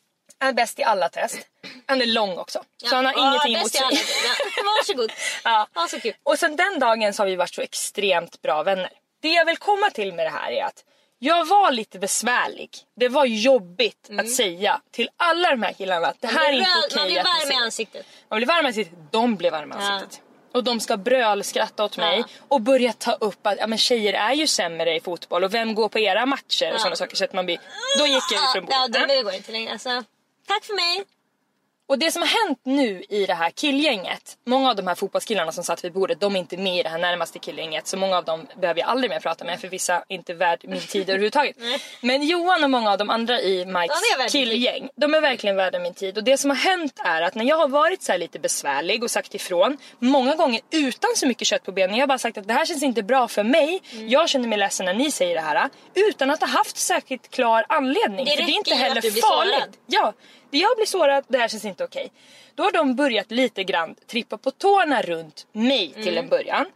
[0.40, 1.38] Han är bäst i alla test.
[1.86, 2.62] Han är lång också.
[2.84, 3.80] Så han har Ja, ingenting emot sig.
[3.82, 5.12] Ja, varsågod.
[5.44, 5.66] Ja.
[5.74, 6.14] Ja, så kul.
[6.22, 8.90] Och sen den dagen så har vi varit så extremt bra vänner.
[9.22, 10.84] Det jag vill komma till med det här är att
[11.18, 12.70] jag var lite besvärlig.
[12.96, 16.66] Det var jobbigt att säga till alla de här killarna att det här är inte
[16.66, 18.06] blir okej Man blir varm i ansiktet.
[18.30, 18.98] Man blir varm i ansiktet.
[19.10, 19.90] De blev varma i Ja.
[19.92, 20.20] ansiktet.
[20.54, 22.24] Och de ska brölskratta åt mig Ja.
[22.48, 25.74] och börja ta upp att ja, men tjejer är ju sämre i fotboll och vem
[25.74, 26.78] går på era matcher och Ja.
[26.78, 27.16] sådana saker.
[27.16, 27.60] Så att man blir...
[27.98, 29.08] Då gick jag ifrån Ja, bordet.
[29.08, 29.72] det, det går inte längre.
[29.72, 30.04] Alltså,
[30.54, 31.04] tack för mig.
[31.90, 35.52] Och det som har hänt nu i det här killgänget, många av de här fotbollskillarna
[35.52, 37.86] som satt vid bordet, de är inte med i det här närmaste killgänget.
[37.86, 40.60] Så många av dem behöver jag aldrig mer prata med för vissa är inte värd
[40.68, 41.56] min tid överhuvudtaget.
[42.00, 45.94] Men Johan och många av de andra i Mikes killgäng, de är verkligen värda min
[45.94, 46.18] tid.
[46.18, 49.02] Och det som har hänt är att när jag har varit så här lite besvärlig
[49.04, 52.38] och sagt ifrån, många gånger utan så mycket kött på benen, jag har bara sagt
[52.38, 54.08] att det här känns inte bra för mig, Mm.
[54.08, 57.64] jag känner mig ledsen när ni säger det här, utan att ha haft särskilt klar
[57.68, 58.24] anledning.
[58.24, 59.52] Det för det är inte heller farligt.
[59.54, 59.76] sårad.
[59.86, 60.12] Ja,
[60.58, 62.12] jag blir sårad, det här känns inte okej.
[62.54, 66.24] Då har de börjat lite grann trippa på tårna runt mig till Mm.
[66.24, 66.66] en början.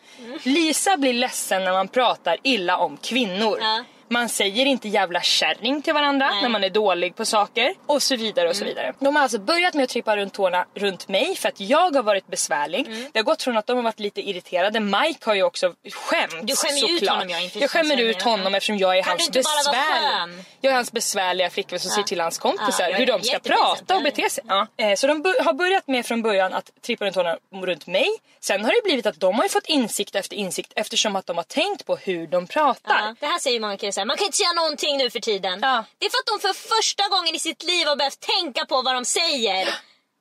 [0.43, 3.59] Lisa blir ledsen när man pratar illa om kvinnor.
[3.61, 3.85] Ja.
[4.09, 6.33] Man säger inte jävla kärring till varandra Nej.
[6.39, 6.43] Mm.
[6.43, 8.93] när man är dålig på saker och så vidare och så vidare.
[8.99, 12.03] De har alltså börjat med att trippa runt tårna runt mig för att jag har
[12.03, 12.87] varit besvärlig.
[12.87, 13.07] Mm.
[13.13, 14.81] Det har gått från att de har varit lite irriterade.
[14.81, 17.17] Mike har ju också skämts Du skämmer ju ut såklart.
[17.17, 20.45] honom, ja, inför Jag skämmer ut honom eftersom jag är Kan hans inte besvärliga.
[20.61, 23.39] Jag är hans besvärliga flickvän som säger till hans kompisar Ja, jag hur de ska
[23.39, 24.05] prata och ja.
[24.05, 24.45] bete sig.
[24.49, 24.67] Ja.
[24.77, 28.07] Eh, Så de har börjat med från början att trippa runt tårna runt mig.
[28.41, 31.45] Sen har det blivit att de har fått insikt efter insikt eftersom att de har
[31.45, 33.01] tänkt på hur de pratar.
[33.01, 35.59] Ja, det här säger många killar såhär, man kan inte säga någonting nu för tiden.
[35.63, 35.85] Ja.
[35.99, 38.83] Det är för att de för första gången i sitt liv har behövt tänka på
[38.83, 39.69] vad de säger.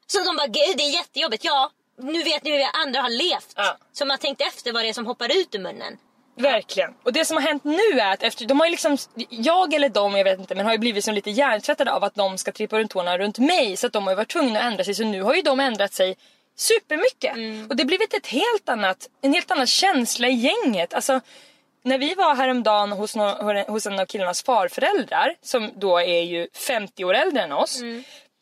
[0.07, 1.43] Så de bara, det är jättejobbigt.
[1.45, 3.53] Ja, nu vet ni hur vi andra har levt.
[3.55, 3.77] Ja.
[3.93, 5.97] Så man tänkt efter vad det är som hoppar ut ur munnen.
[6.37, 6.93] Verkligen.
[7.03, 8.97] Och det som har hänt nu är att efter, de har ju liksom,
[9.29, 12.15] jag eller de, jag vet inte, men har ju blivit som lite hjärntvättade av att
[12.15, 13.77] de ska trippa runt tårna runt mig.
[13.77, 14.95] Så att de har ju varit tvungna att ändra sig.
[14.95, 16.17] Så nu har ju de ändrat sig
[16.55, 17.31] supermycket.
[17.69, 20.93] Och det har blivit ett helt annat, en helt annan känsla i gänget.
[20.93, 21.21] Alltså,
[21.83, 26.47] när vi var häromdagen hos, no, hos en av killarnas farföräldrar, som då är ju
[26.67, 27.81] 50 år äldre än oss.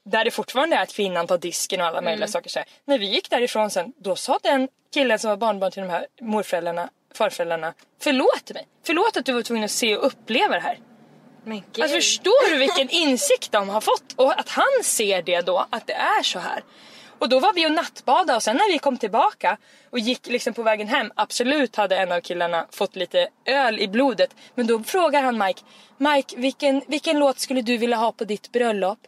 [0.06, 2.50] Där det fortfarande är att kvinnan tar disken och alla möjliga saker.
[2.50, 2.68] Så här.
[2.86, 6.08] När vi gick därifrån sen, då sa den killen som var barnbarn till de här
[6.22, 8.68] morföräldrarna, farföräldrarna, förlåt mig.
[8.86, 10.80] Förlåt att du var tvungen att se och uppleva det här.
[11.44, 11.64] Men.
[11.80, 14.14] Alltså förstår du vilken insikt de har fått?
[14.16, 16.64] Och att han ser det då, att det är så här.
[17.22, 19.58] Och då var vi och nattbada och sen när vi kom tillbaka
[19.90, 23.88] och gick liksom på vägen hem, absolut hade en av killarna fått lite öl i
[23.88, 24.36] blodet.
[24.56, 25.62] Men då frågar han Mike,
[25.98, 29.00] Mike vilken, vilken låt skulle du vilja ha på ditt bröllop?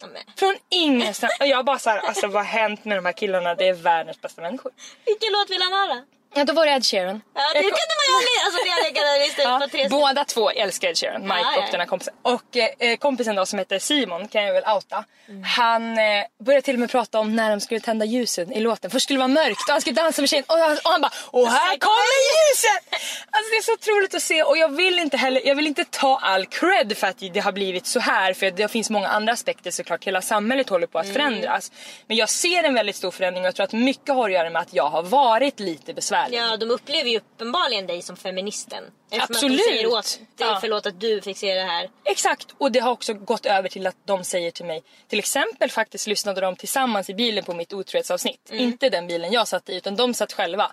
[0.00, 1.36] Ja, men, Från ingenstans.
[1.40, 3.54] Och jag bara såhär, alltså vad har hänt med de här killarna?
[3.54, 4.72] Det är världens bästa människor.
[5.06, 6.02] vilken låt vill han höra?
[6.34, 7.22] Ja då var det Ed Sheeran.
[7.34, 9.88] Ja, det kunde man ju alltså, det hade jag kunnat lista ut Ja, på tre
[9.88, 11.86] båda två älskar Ed Sheeran, Mike Ja, ja, och den här ja.
[11.86, 12.14] kompisen.
[12.22, 15.04] Och eh, kompisen då som heter Simon kan jag väl outa.
[15.28, 15.42] Mm.
[15.44, 18.90] Han eh, började till och med prata om när de skulle tända ljusen i låten.
[18.90, 21.00] Först skulle det vara mörkt och han skulle dansa med tjejen och, han- och han
[21.00, 23.00] bara och här kommer ljuset!
[23.30, 25.84] Alltså det är så otroligt att se och jag vill inte heller, jag vill inte
[25.84, 29.32] ta all cred för att det har blivit så här för det finns många andra
[29.32, 30.04] aspekter såklart.
[30.04, 31.14] Hela samhället håller på att Mm.
[31.14, 31.72] förändras.
[32.06, 34.50] Men jag ser en väldigt stor förändring och jag tror att mycket har att göra
[34.50, 36.19] med att jag har varit lite besvärlig.
[36.30, 38.84] Ja, de upplever ju uppenbarligen dig som feministen.
[39.10, 39.60] Eftersom Absolut.
[39.60, 40.58] Att de säger åt dig, Ja.
[40.60, 41.90] förlåt att du fick se det här.
[42.04, 45.70] Exakt, och det har också gått över till att de säger till mig, till exempel
[45.70, 48.50] faktiskt lyssnade de tillsammans i bilen på mitt otrohetsavsnitt.
[48.52, 50.72] Inte den bilen jag satt i utan de satt själva.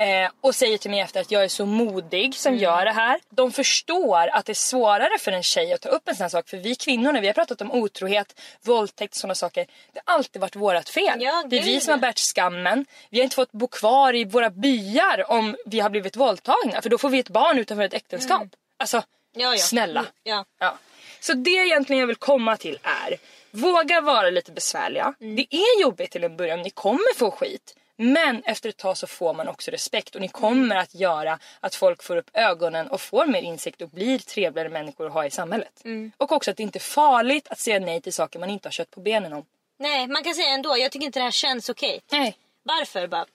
[0.00, 3.20] Eh, och säger till mig efter att jag är så modig som gör det här.
[3.30, 6.28] De förstår att det är svårare för en tjej att ta upp en sån här
[6.28, 6.48] sak.
[6.48, 9.66] För vi kvinnor när vi har pratat om otrohet, våldtäkt sådana saker.
[9.92, 11.22] Det har alltid varit vårt fel.
[11.22, 12.86] Ja, det är vi som har bärt skammen.
[13.10, 16.82] Vi har inte fått bo kvar i våra byar om vi har blivit våldtagna.
[16.82, 18.48] För då får vi ett barn utanför ett äktenskap.
[18.76, 19.58] Alltså, Ja, ja.
[19.58, 20.00] snälla.
[20.00, 20.44] Mm, Ja.
[20.58, 20.78] Ja.
[21.20, 23.16] Så det egentligen jag vill komma till är,
[23.50, 25.14] våga vara lite besvärliga.
[25.20, 25.36] Mm.
[25.36, 27.74] Det är jobbigt till en början, ni kommer få skit.
[28.02, 31.74] Men efter ett tag så får man också respekt och ni kommer att göra att
[31.74, 35.30] folk får upp ögonen och får mer insikt och blir trevligare människor att ha i
[35.30, 35.82] samhället.
[36.16, 38.72] Och också att det inte är farligt att säga nej till saker man inte har
[38.72, 39.44] kött på benen om.
[39.78, 42.00] Nej, man kan säga ändå, jag tycker inte det här känns okej.
[42.10, 42.36] Nej.
[42.62, 43.06] Varför?
[43.06, 43.26] Bara,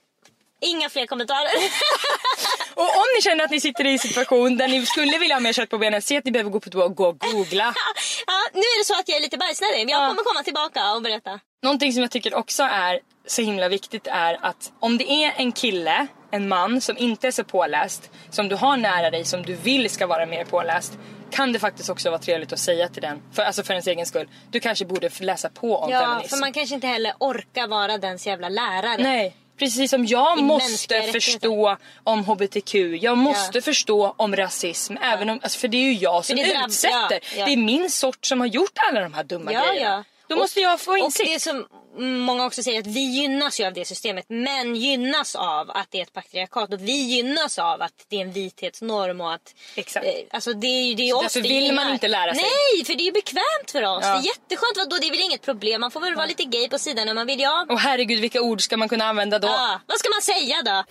[0.59, 1.51] inga fler kommentarer.
[2.73, 5.39] Och om ni känner att ni sitter i en situation där ni skulle vilja ha
[5.39, 7.63] mer kött på benen, se att ni behöver gå på toa och gå och googla.
[8.27, 11.01] ja, nu är det så att jag är lite bajsnödig, jag kommer komma tillbaka och
[11.01, 11.39] berätta.
[11.61, 15.51] Någonting som jag tycker också är så himla viktigt är att om det är en
[15.51, 19.53] kille, en man som inte är så påläst, som du har nära dig, som du
[19.53, 20.93] vill ska vara mer påläst,
[21.31, 24.05] kan det faktiskt också vara trevligt att säga till den, för, alltså för ens egen
[24.05, 26.29] skull, du kanske borde läsa på om Ja, feminism.
[26.29, 28.97] för man kanske inte heller orkar vara dens jävla lärare.
[29.03, 29.35] Nej.
[29.59, 33.61] Precis som jag I måste förstå om HBTQ, jag måste Ja.
[33.61, 34.95] förstå om rasism.
[35.03, 36.95] Även om, alltså för det är ju jag som det utsätter.
[37.11, 37.45] ja, ja.
[37.45, 39.89] Det är min sort som har gjort alla de här dumma Ja, grejerna.
[39.97, 40.03] ja.
[40.27, 41.29] Då Och- måste jag få Och insikt.
[41.33, 41.65] det som
[41.97, 44.25] många också säger att vi gynnas ju av det systemet.
[44.29, 48.21] Män gynnas av att det är ett patriarkat och vi gynnas av att det är
[48.21, 49.55] en vithetsnorm och att...
[49.75, 50.05] Exakt.
[50.05, 52.43] Eh, alltså det är det är oss därför det vill man inte lära sig.
[52.43, 53.99] Nej, för det är bekvämt för oss.
[54.03, 54.13] Ja.
[54.13, 54.77] Det är jätteskönt.
[54.77, 55.81] Vadå, det är väl inget problem.
[55.81, 57.39] Man får väl vara lite gay på sidan när man vill.
[57.39, 57.65] Ja.
[57.69, 59.47] Och herregud vilka ord ska man kunna använda då?
[59.47, 60.83] Ja, vad ska man säga då?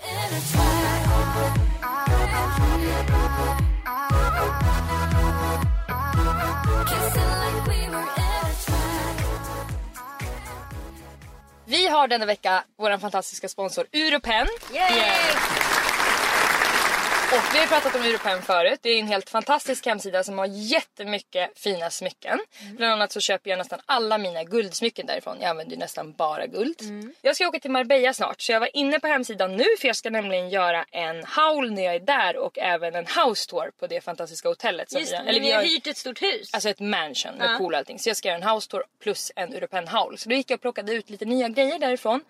[11.67, 14.47] Vi har denna vecka vår fantastiska sponsor Uropen.
[17.35, 18.79] Och vi har pratat om Uropen förut.
[18.83, 22.39] Det är en helt fantastisk hemsida som har jättemycket fina smycken.
[22.77, 25.37] Bland annat så köper jag nästan alla mina guldsmycken därifrån.
[25.41, 26.77] Jag använder ju nästan bara guld.
[27.23, 29.97] Jag ska åka till Marbella snart så jag var inne på hemsidan nu för jag
[29.97, 33.87] ska nämligen göra en haul när jag är där och även en house tour på
[33.87, 34.91] det fantastiska hotellet.
[34.91, 36.55] Som Just vi, eller vi har hyrt ett stort hus.
[36.55, 37.59] Alltså ett mansion med Ja.
[37.59, 37.99] pool och allting.
[37.99, 40.19] Så jag ska göra en house tour plus en European haul.
[40.19, 42.21] Så då gick jag och plockade ut lite nya grejer därifrån.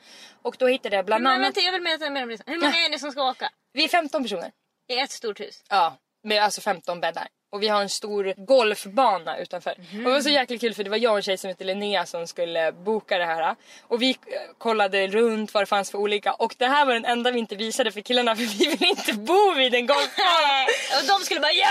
[0.42, 1.46] Och då hittade jag bland men annat...
[1.46, 2.38] vänta, jag vill mer om det.
[2.46, 3.50] Hur många är ni som ska åka?
[3.72, 4.50] Vi är 15 personer.
[4.88, 5.62] I ett stort hus?
[5.68, 7.29] Ja, med alltså 15 bäddar.
[7.53, 9.70] Och vi har en stor golfbana utanför.
[9.70, 11.64] Och det var så jäkla kul för det var jag och en tjej som heter
[11.64, 13.57] Linnea som skulle boka det här.
[13.83, 14.16] Och vi eh,
[14.59, 16.33] kollade runt vad det fanns för olika.
[16.33, 19.12] Och det här var den enda vi inte visade för killarna för vi vill inte
[19.12, 20.64] bo vid en golfbana.
[21.01, 21.66] och de skulle bara ja!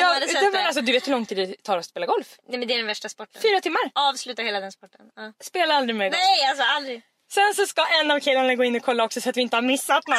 [0.00, 0.62] Ja, hade sett det.
[0.66, 2.38] alltså, du vet hur lång tid det tar att spela golf?
[2.48, 3.42] Nej men det är den värsta sporten.
[3.42, 3.90] Fyra timmar.
[3.94, 5.00] Avsluta hela den sporten.
[5.16, 5.32] Ja.
[5.40, 6.18] Spela aldrig mer golf.
[6.18, 7.02] Nej alltså aldrig.
[7.30, 9.56] Sen så ska en av killarna gå in och kolla också så att vi inte
[9.56, 10.16] har missat någon.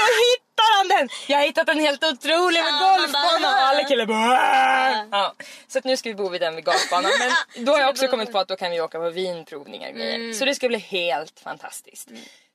[0.00, 1.08] Då hittar han den!
[1.28, 5.34] Jag har hittat en helt otrolig med Ja, golfbana och alla killar bara ja.
[5.68, 7.10] Så att nu ska vi bo vid den vid golfbanan.
[7.18, 7.32] Men
[7.64, 10.32] då har jag också kommit på att då kan vi åka på vinprovningar och grejer.
[10.32, 12.08] Så det ska bli helt fantastiskt.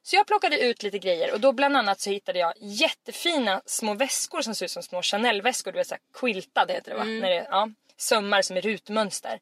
[0.04, 3.93] Så jag plockade ut lite grejer och då bland annat så hittade jag jättefina små
[3.93, 5.71] väskor som ser ut som små Chanel-väskor.
[5.71, 7.04] Du vet såhär quiltade heter det va?
[7.04, 9.39] När det, ja, sömmar som är rutmönster.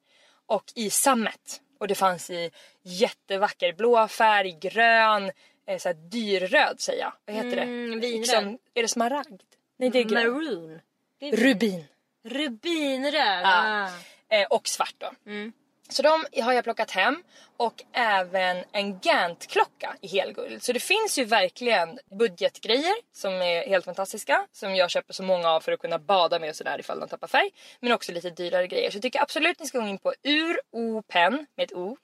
[0.48, 1.62] Och i sammet.
[1.80, 2.52] Och det fanns i
[2.88, 5.32] jättevacker blå färg, grön,
[5.68, 7.14] eh, såhär dyrröd säger jag.
[7.26, 8.08] Vad heter Mm, det?
[8.08, 9.42] Liksom, är det smaragd?
[9.78, 10.32] Nej det är grön.
[10.32, 10.80] Maroon.
[11.20, 11.86] Det är Rubin.
[12.24, 13.42] Rubinröd.
[13.44, 13.84] Ja.
[13.84, 14.36] Ah.
[14.36, 15.12] Eh, och svart då.
[15.26, 15.54] Mm.
[15.90, 17.24] Så de har jag plockat hem
[17.58, 20.64] och även en Gant-klocka i helguld.
[20.64, 24.46] Så det finns ju verkligen budgetgrejer som är helt fantastiska.
[24.52, 27.10] Som jag köper så många av för att kunna bada med och sådär ifall de
[27.10, 27.50] tappar färg.
[27.80, 28.92] Men också lite dyrare grejer.
[28.92, 31.98] Så jag tycker absolut ni ska gå in på uropen med ett o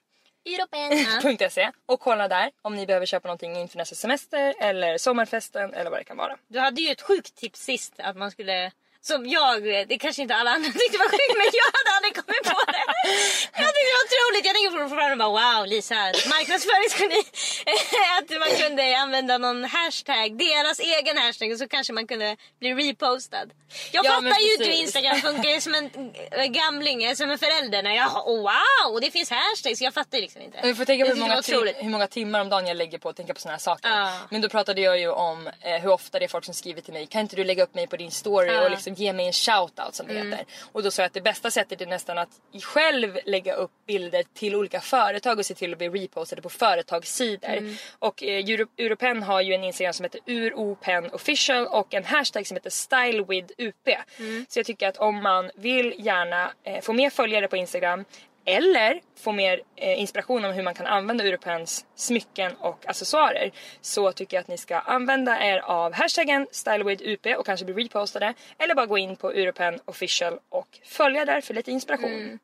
[0.45, 1.49] Europen.
[1.49, 5.91] .se och kolla där om ni behöver köpa någonting inför nästa semester eller sommarfesten eller
[5.91, 6.37] vad det kan vara.
[6.47, 10.35] Du hade ju ett sjukt tips sist att man skulle som jag, det kanske inte
[10.35, 12.85] alla andra tyckte var sjukt men jag hade aldrig kommit på det.
[13.03, 14.45] Jag tyckte det var otroligt.
[14.45, 15.95] Jag tänker fortfarande bara wow Lisa,
[16.33, 17.21] marknadsföringsgeni.
[18.17, 22.73] att man kunde använda någon hashtag, deras egen hashtag och så kanske man kunde bli
[22.73, 23.45] repostad.
[23.91, 24.71] Jag Ja, fattar ju inte hur.
[24.81, 25.89] Instagram funkar jag är som en
[26.31, 27.83] äh, gamling, jag är som en förälder.
[27.83, 29.81] När jag, oh, wow, det finns hashtags.
[29.81, 30.59] Jag fattar liksom inte.
[30.61, 33.09] Du får tänka på hur många, tim- hur många timmar om dagen jag lägger på
[33.09, 33.89] att tänka på såna här saker.
[33.89, 34.13] Ja.
[34.29, 36.93] Men då pratade jag ju om eh, hur ofta det är folk som skriver till
[36.93, 37.07] mig.
[37.07, 38.63] Kan inte du lägga upp mig på din story Ja.
[38.63, 40.31] och liksom ge mig en shoutout som det Mm.
[40.31, 40.45] heter.
[40.71, 42.29] Och då sa jag att det bästa sättet är nästan att
[42.63, 42.92] själv
[43.25, 47.49] lägga upp bilder till olika företag och se till att bli repostade på företagssidor.
[47.49, 47.75] Mm.
[47.99, 52.47] Och eh, Euro- Europen har ju en Instagram som heter uropen official och en hashtag
[52.47, 53.87] som heter stylewithup.
[54.19, 54.45] Mm.
[54.49, 58.05] Så jag tycker att om man vill gärna eh, få mer följare på Instagram
[58.45, 63.51] eller få mer eh, inspiration om hur man kan använda Europens smycken och accessoarer
[63.81, 68.33] så tycker jag att ni ska använda er av hashtaggen stylewithup och kanske bli repostade
[68.57, 72.39] eller bara gå in på Europen official och följa där för lite inspiration.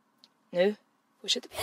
[0.52, 0.76] Nu
[1.22, 1.56] fortsätter vi.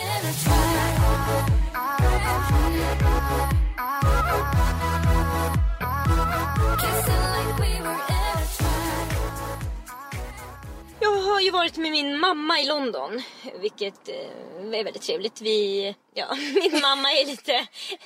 [11.01, 13.23] Jag har, ju varit med min mamma i London.
[13.61, 15.41] Vilket eh, är väldigt trevligt.
[15.41, 17.53] Vi, ja, min mamma är lite,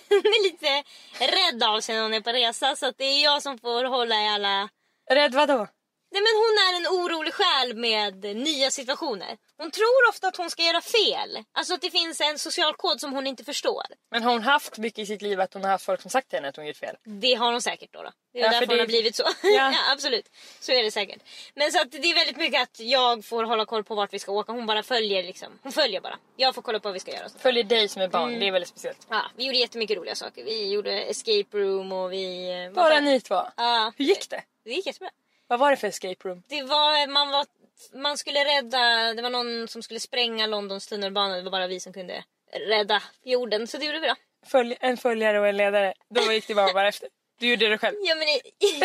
[0.09, 0.83] är lite
[1.19, 2.77] rädd av sig när hon är på resa.
[2.77, 4.69] Så det är jag som får hålla i alla...
[5.11, 5.67] Rädd vadå?
[6.13, 9.37] Nej men hon är en orolig själ med nya situationer.
[9.63, 11.45] Hon tror ofta att hon ska göra fel.
[11.53, 13.83] Alltså att det finns en social kod som hon inte förstår.
[14.11, 16.29] Men har hon haft mycket i sitt liv att hon har haft folk som sagt
[16.29, 16.97] till henne att hon gjort fel?
[17.05, 18.03] Det har hon säkert då.
[18.03, 18.11] då.
[18.33, 19.23] Det är Ja, därför för hon det- har blivit så.
[19.43, 19.51] Ja.
[19.53, 19.93] Ja.
[19.93, 20.29] absolut.
[20.61, 21.21] Så är det säkert.
[21.55, 24.19] Men så att det är väldigt mycket att jag får hålla koll på vart vi
[24.19, 24.53] ska åka.
[24.53, 25.59] Hon bara följer liksom.
[25.63, 26.19] Hon följer bara.
[26.37, 27.29] Jag får kolla på vad vi ska göra.
[27.39, 29.07] Följer dig som är barn, det är väldigt speciellt.
[29.11, 30.45] Ja, vi gjorde jättemycket roliga saker.
[30.45, 32.51] Vi gjorde escape room och vi...
[32.67, 33.43] eh, Bara ni två?
[33.57, 33.93] Ja.
[33.97, 34.43] Hur gick det?
[34.65, 35.11] Det gick jättebra.
[35.47, 36.43] Vad var det för escape room?
[36.49, 37.47] Det var, man, var,
[37.95, 41.37] man skulle rädda, det var någon som skulle spränga Londons tunnelbana.
[41.37, 42.25] Det var bara vi som kunde
[42.69, 43.67] rädda jorden.
[43.67, 44.15] Så det gjorde vi då.
[44.47, 45.95] Följ, en följare och en ledare.
[46.15, 47.09] Då gick det bara bara efter.
[47.39, 47.97] Du gjorde det själv.
[48.01, 48.41] Ja men i...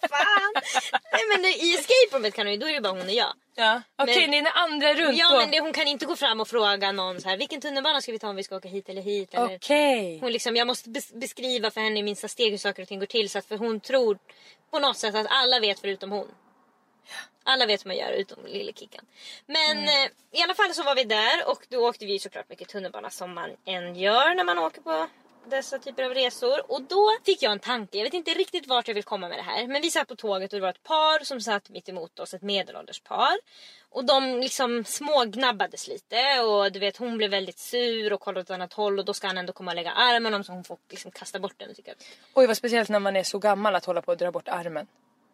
[0.00, 0.52] Vad fan!
[1.12, 3.32] Nej men i escape roomet kan hon ju, då är det bara hon och jag.
[3.54, 3.82] Ja.
[3.98, 5.36] Okej, Men- det är andra runt Ja då.
[5.38, 8.12] men det, hon kan inte gå fram och fråga någon så här, vilken tunnelbana ska
[8.12, 9.34] vi ta om vi ska åka hit eller hit?
[9.34, 9.56] Eller...
[9.56, 10.18] Okej.
[10.20, 12.98] Hon liksom, jag måste bes- beskriva för henne i minsta steg hur saker och ting
[12.98, 13.30] går till.
[13.30, 14.18] Så att för hon tror
[14.70, 16.28] på något sätt att alla vet förutom hon.
[17.44, 19.06] Alla vet hur man gör utom lille Kickan.
[19.46, 22.68] Men eh, i alla fall så var vi där och då åkte vi såklart mycket
[22.68, 25.06] tunnelbana som man än gör när man åker på
[25.46, 26.72] dessa typer av resor.
[26.72, 27.98] Och då fick jag en tanke.
[27.98, 29.66] Jag vet inte riktigt vart jag vill komma med det här.
[29.66, 32.34] Men vi satt på tåget och det var ett par som satt mitt emot oss.
[32.34, 33.38] Ett medelålders par.
[33.90, 36.40] Och de liksom smågnabbades lite.
[36.40, 38.98] Och du vet hon blev väldigt sur och kollade åt ett annat håll.
[38.98, 41.38] Och då ska han ändå komma och lägga armen om så hon får liksom kasta
[41.38, 41.70] bort den.
[41.70, 42.04] Och tycka att,
[42.34, 44.86] Oj vad speciellt när man är så gammal att hålla på att dra bort armen.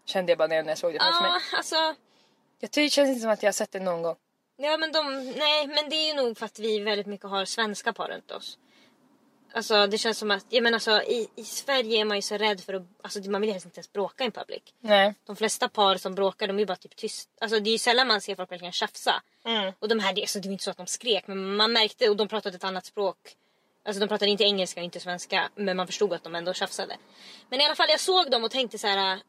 [0.05, 1.41] Kände jag bara när jag såg det framför mig.
[1.53, 1.95] Ja, alltså.
[2.61, 4.17] Jag tycker, det känns inte som att jag har sett det någon gång.
[4.57, 7.45] Ja men de, nej men det är ju nog för att vi väldigt mycket har
[7.45, 8.59] svenska par runt oss.
[9.53, 12.37] Alltså det känns som att, jag menar alltså i, i Sverige är man ju så
[12.37, 14.63] rädd för att, alltså man vill helst inte ens bråka in public.
[14.81, 15.15] Nej.
[15.27, 17.29] De flesta par som bråkar de är ju bara typ tyst.
[17.41, 19.23] Alltså det är ju sällan man ser folk verkligen tjafsa.
[19.45, 19.73] Mm.
[19.79, 22.09] Och de här, det, alltså, det var inte så att de skrek men man märkte
[22.09, 23.17] och de pratade ett annat språk.
[23.85, 26.97] Alltså de pratade inte engelska och inte svenska men man förstod att de ändå tjafsade.
[27.49, 29.21] Men i alla fall jag såg dem och tänkte så här.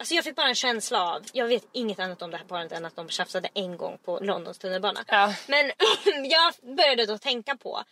[0.00, 2.72] Alltså jag fick bara en känsla av, jag vet inget annat om det här paret
[2.72, 5.04] än att de tjafsade en gång på Londons tunnelbana.
[5.08, 5.34] Ja.
[5.48, 5.72] Men
[6.30, 7.84] jag började då tänka på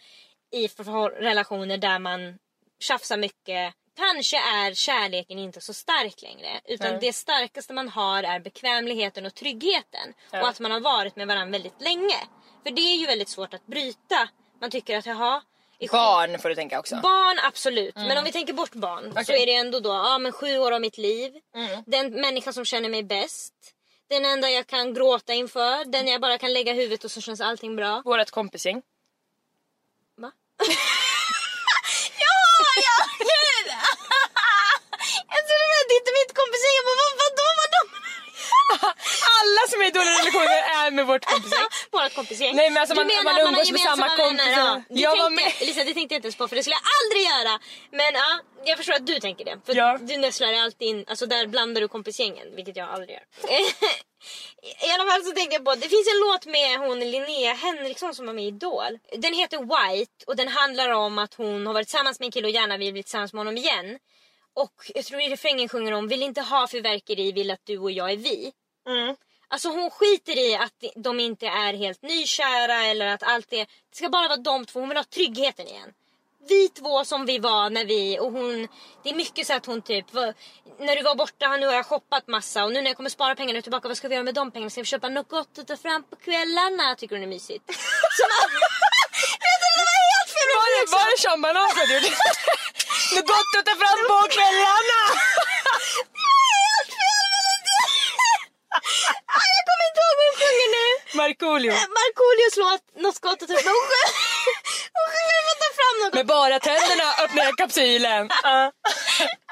[0.51, 2.39] i relationer där man
[2.81, 3.75] tjafsar mycket.
[3.97, 6.61] Kanske är kärleken inte så stark längre.
[6.65, 6.99] Utan Nej.
[7.01, 10.15] det starkaste man har är bekvämligheten och tryggheten.
[10.31, 10.43] Ja.
[10.43, 12.19] Och att man har varit med varandra väldigt länge.
[12.63, 14.29] För det är ju väldigt svårt att bryta.
[14.61, 15.43] Man tycker att jaha.
[15.93, 16.97] Barn får du tänka också.
[17.03, 19.23] Barn absolut, men om vi tänker bort barn så Mm.
[19.23, 19.43] Okej.
[19.43, 21.33] är det ändå då ja, men sju år av mitt liv.
[21.55, 21.83] Mm.
[21.87, 23.55] Den människan som känner mig bäst.
[24.11, 25.85] Den enda jag kan gråta inför.
[25.85, 28.03] Den jag bara kan lägga huvudet och så känns allting bra.
[28.05, 28.83] Vårat kompisgäng.
[30.17, 30.33] Va?
[32.25, 32.37] ja,
[32.89, 33.69] ja, gud!
[35.35, 36.75] jag trodde att det inte mitt kompisgäng.
[36.79, 37.48] Jag bara, vad, vadå, vadå?
[39.39, 41.67] Alla som är i dåliga relationer är med vårt kompisgäng.
[41.91, 42.57] Vårt kompisgäng.
[42.57, 44.83] Nej, men alltså Du man- menar man att har umgås med samma gemensamma vänner, kompisar.
[44.89, 45.01] Ja.
[45.05, 45.69] Jag var tänkte, med.
[45.69, 47.55] Lisa, det tänkte jag inte ens på för det skulle jag aldrig göra.
[48.01, 48.31] Men ja,
[48.69, 49.57] jag förstår att du tänker det.
[49.67, 49.99] För Ja.
[50.01, 53.25] du nästlar alltid in, alltså där blandar du kompisgängen, vilket jag aldrig gör.
[54.89, 58.15] I alla fall så tänkte jag på, det finns en låt med hon Linnea Henriksson
[58.15, 58.99] som var med i Idol.
[59.17, 62.47] Den heter White och den handlar om att hon har varit tillsammans med en kille
[62.47, 63.99] och gärna vill bli tillsammans med honom igen.
[64.57, 67.91] Och jag tror i refrängen sjunger hon, vill inte ha fyrverkeri, vill att du och
[67.91, 68.53] jag är vi.
[68.89, 69.17] Mm.
[69.49, 73.67] Alltså hon skiter i att de inte är helt nykära eller att allt är...
[73.91, 75.93] Det ska bara vara de två, hon vill ha tryggheten igen.
[76.49, 78.69] Vi två som vi var när vi och hon...
[79.03, 80.15] Det är mycket så att hon typ...
[80.15, 80.35] Var,
[80.79, 83.35] när du var borta, nu har jag shoppat massa och nu när jag kommer spara
[83.35, 84.71] pengarna tillbaka, vad ska vi göra med de pengarna?
[84.71, 86.95] Ska vi köpa något gott att ta fram på kvällarna?
[86.95, 87.67] Tycker hon är mysigt.
[89.43, 92.17] Trodde det var helt fel Var det, var det Sean Banan som gjorde det?
[93.15, 95.01] Något gott att ta fram på kvällarna!
[96.53, 97.83] Helt fel melodi!
[98.75, 98.78] Ah,
[99.57, 100.87] Jag kommer inte ihåg vad hon sjunger nu.
[101.21, 101.73] Markoolio.
[101.99, 103.75] Markoolios låt Något att ta fram.
[103.79, 104.13] Hon sjöng
[104.99, 108.29] hon sjunger att ta fram något Med bara tänderna öppnar jag kapsylen.
[108.43, 108.73] Ja.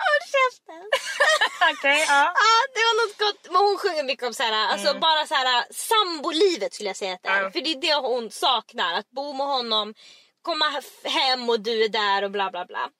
[0.04, 0.84] Håll käften.
[1.72, 2.22] Okej, ja.
[2.44, 3.52] Ja, det var något gott.
[3.52, 7.14] Men hon sjunger mycket om så här, alltså bara så här sambolivet skulle jag säga
[7.14, 7.42] att det är.
[7.42, 7.50] Ja.
[7.50, 8.94] För det är det hon saknar.
[8.94, 9.94] Att bo med honom,
[10.42, 12.90] komma hem och du är där och bla bla bla.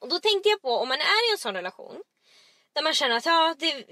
[0.00, 2.02] Och då tänkte jag på om man är i en sån relation.
[2.74, 3.84] Där man känner att ja, det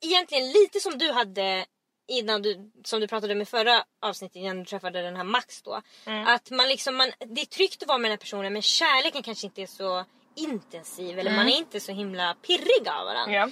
[0.00, 1.66] egentligen lite som du hade
[2.08, 5.62] innan du, som du pratade om i förra avsnittet innan du träffade den här Max
[5.62, 5.82] då.
[6.26, 9.22] Att man liksom, man, det är tryggt att vara med den här personen men kärleken
[9.22, 10.04] kanske inte är så
[10.36, 13.34] intensiv eller man är inte så himla pirrig av varandra.
[13.34, 13.48] ja.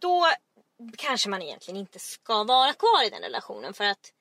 [0.00, 0.26] Då
[0.96, 4.12] kanske man egentligen inte ska vara kvar i den relationen för att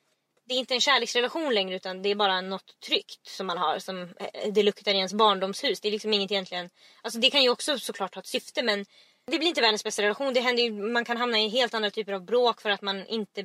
[0.48, 3.80] det är inte en kärleksrelation längre utan det är bara något tryggt som man har.
[3.80, 5.82] Som, eh, det luktar i ens barndomshus.
[5.82, 6.70] Det är liksom inget egentligen...
[7.02, 8.86] Alltså det kan ju också såklart ha ett syfte men
[9.32, 10.34] Det blir inte världens bästa relation.
[10.34, 13.06] Det händer ju, man kan hamna i helt andra typer av bråk för att man
[13.08, 13.44] inte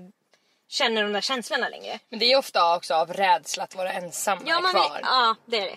[0.68, 1.98] känner de där känslorna längre.
[2.08, 5.00] Men det är ofta också av rädsla att vara ensam Ja, man, kvar.
[5.02, 5.76] ja det är det.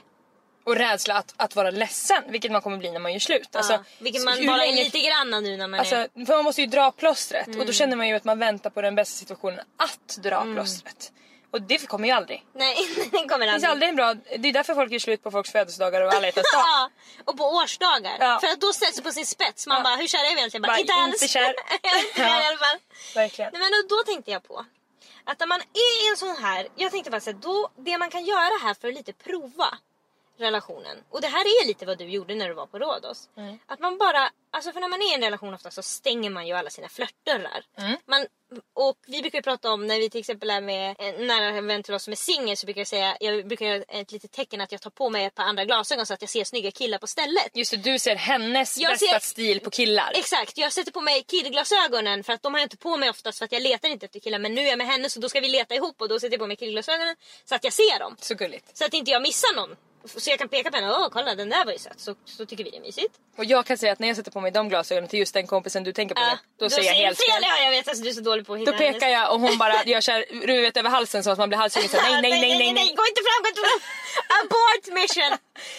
[0.65, 3.55] Och rädsla att, att vara ledsen, vilket man kommer bli när man gör slut.
[3.55, 6.25] Alltså, ja, vilket man bara är lite granna nu när man Alltså, är...
[6.25, 7.67] för man måste ju dra plåstret och Mm.
[7.67, 11.11] då känner man ju att man väntar på den bästa situationen att dra plåstret.
[11.53, 12.45] Och det kommer ju aldrig.
[12.53, 12.75] Nej,
[13.11, 13.69] den kommer Det finns aldrig.
[13.71, 14.13] aldrig en bra...
[14.39, 16.61] Det är därför folk gör slut på folks födelsedagar och alla hjärtans dag.
[16.61, 16.89] Ja,
[17.25, 18.17] och på årsdagar.
[18.19, 18.39] Ja.
[18.41, 19.67] För att då ställs det på sin spets.
[19.67, 19.83] Man Ja.
[19.83, 20.61] bara, hur kär är vi egentligen?
[20.61, 21.13] Bara, inte alls.
[21.13, 21.49] inte kär.
[21.83, 22.77] Inte kär i alla fall.
[23.15, 23.51] Verkligen.
[23.53, 24.65] Nej, men då, tänkte jag på
[25.25, 27.97] att när man är i en sån här, jag tänkte bara så här, då, det
[27.97, 29.77] man kan göra här för att lite prova
[30.37, 30.97] relationen.
[31.09, 33.29] Och det här är lite vad du gjorde när du var på Rhodos.
[33.37, 33.59] Mm.
[33.65, 36.47] Att man bara, alltså för när man är i en relation ofta så stänger man
[36.47, 37.65] ju alla sina flörtdörrar.
[37.77, 37.97] Mm.
[38.05, 38.25] Man,
[38.73, 41.83] och vi brukar ju prata om när vi till exempel är med en nära vän
[41.83, 44.61] till oss som är singel så brukar jag säga, jag brukar göra ett litet tecken
[44.61, 46.97] att jag tar på mig ett par andra glasögon så att jag ser snygga killar
[46.97, 47.49] på stället.
[47.53, 50.11] Just det, du ser hennes Jag bästa ser- stil på killar.
[50.15, 53.37] Exakt, jag sätter på mig killglasögonen för att de har jag inte på mig oftast
[53.37, 55.29] för att jag letar inte efter killar men nu är jag med henne så då
[55.29, 57.15] ska vi leta ihop och då sätter jag på mig killglasögonen
[57.45, 58.15] så att jag ser dem.
[58.19, 58.77] Så gulligt.
[58.77, 59.75] Så att inte jag missar någon.
[60.05, 61.99] Så jag kan peka på henne, åh kolla den där var ju söt.
[61.99, 63.13] Så, så tycker vi det är mysigt.
[63.37, 65.47] Och jag kan säga att när jag sätter på mig de glasögonen till just den
[65.47, 67.41] kompisen du tänker på nu, då, ser jag helt fel.
[67.41, 69.39] Ja, jag vet att du är så dålig på att hitta Då pekar jag och
[69.39, 72.31] hon bara gör såhär ruvet över halsen så att man blir halshuggen så nej, nej,
[72.31, 72.95] nej, nej, nej.
[72.95, 73.79] Gå inte fram, gå inte fram!
[74.39, 75.37] Abort mission!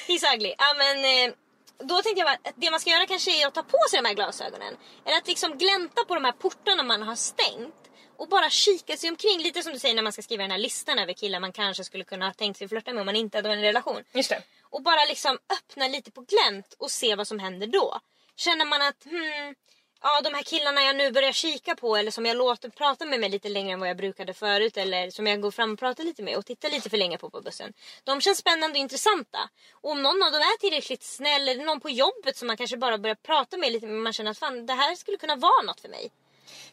[0.08, 0.54] He's ugly.
[0.58, 1.34] Ja, men, eh,
[1.78, 4.08] då tänkte jag att det man ska göra kanske är att ta på sig de
[4.08, 4.76] här glasögonen.
[5.06, 7.74] Eller att liksom glänta på de här portarna man har stängt.
[8.16, 9.42] Och bara kika sig omkring.
[9.42, 11.84] Lite som du säger när man ska skriva den här listan över killar man kanske
[11.84, 14.04] skulle kunna ha tänkt sig flirta med om man inte hade en relation.
[14.12, 14.42] Just det.
[14.62, 18.00] Och bara liksom öppna lite på glänt och se vad som händer då.
[18.36, 19.54] Känner man att hmm,
[20.02, 23.20] ja, de här killarna jag nu börjar kika på eller som jag låter prata med
[23.20, 26.04] mig lite längre än vad jag brukade förut eller som jag går fram och pratar
[26.04, 27.72] lite med och tittar lite för länge på på bussen.
[28.04, 29.48] De känns spännande och intressanta.
[29.72, 32.76] Och om någon av dem är tillräckligt snäll eller någon på jobbet som man kanske
[32.76, 35.62] bara börjar prata med lite men man känner att fan det här skulle kunna vara
[35.62, 36.10] något för mig.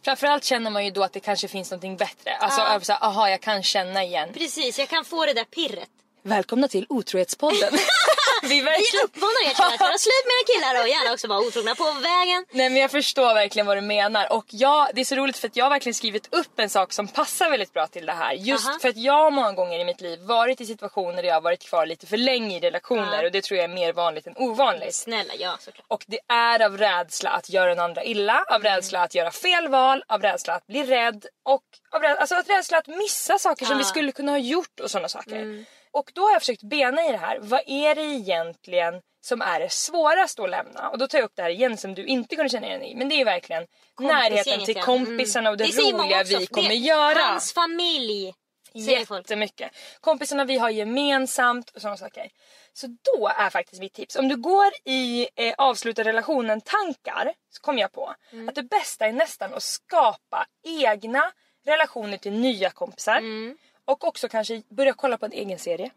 [0.03, 2.35] Framförallt känner man ju då att det kanske finns någonting bättre.
[2.37, 2.79] Alltså, Ja.
[2.87, 2.97] ja.
[3.01, 4.29] aha jag kan känna igen.
[4.33, 5.89] Precis, jag kan få det där pirret.
[6.23, 7.69] Välkomna till Otrohetspodden.
[7.71, 7.77] vi
[8.49, 9.05] Vi verkligen...
[9.05, 11.83] uppmanar er till att göra slut med era killar och gärna också vara otrogna på
[11.83, 12.45] vägen.
[12.51, 15.47] Nej men jag förstår verkligen vad du menar och jag, det är så roligt för
[15.47, 18.33] att jag har verkligen skrivit upp en sak som passar väldigt bra till det här.
[18.33, 18.79] Just Aha.
[18.81, 21.41] för att jag har många gånger i mitt liv varit i situationer där jag har
[21.41, 23.25] varit kvar lite för länge i relationer Ja.
[23.25, 24.95] och det tror jag är mer vanligt än ovanligt.
[24.95, 25.85] Snälla, ja såklart.
[25.87, 29.67] Och det är av rädsla att göra den andra illa, av rädsla att göra fel
[29.67, 31.63] val, av rädsla att bli rädd och
[31.95, 33.77] av rädsla, alltså att rädsla att missa saker som Ja.
[33.77, 35.65] vi skulle kunna ha gjort och sådana saker.
[35.93, 37.39] Och då har jag försökt bena i det här.
[37.41, 40.89] Vad är det egentligen som är det svåraste att lämna?
[40.89, 42.95] Och då tar jag upp det här igen som du inte kunde känna igen i.
[42.95, 43.67] Men det är verkligen
[43.99, 47.19] närheten till kompisarna och det, Det säger många roliga vi kommer det- göra.
[47.19, 48.33] Hans familj.
[48.73, 49.71] Jättemycket.
[49.99, 52.29] Kompisarna vi har gemensamt och sådana saker.
[52.73, 57.61] Så då är faktiskt mitt tips, om du går i eh, avsluta relationen tankar så
[57.61, 58.49] kom jag på Mm.
[58.49, 61.31] att det bästa är nästan att skapa egna
[61.65, 63.17] relationer till nya kompisar.
[63.17, 63.57] Mm.
[63.85, 65.91] Och också kanske börja kolla på en egen serie.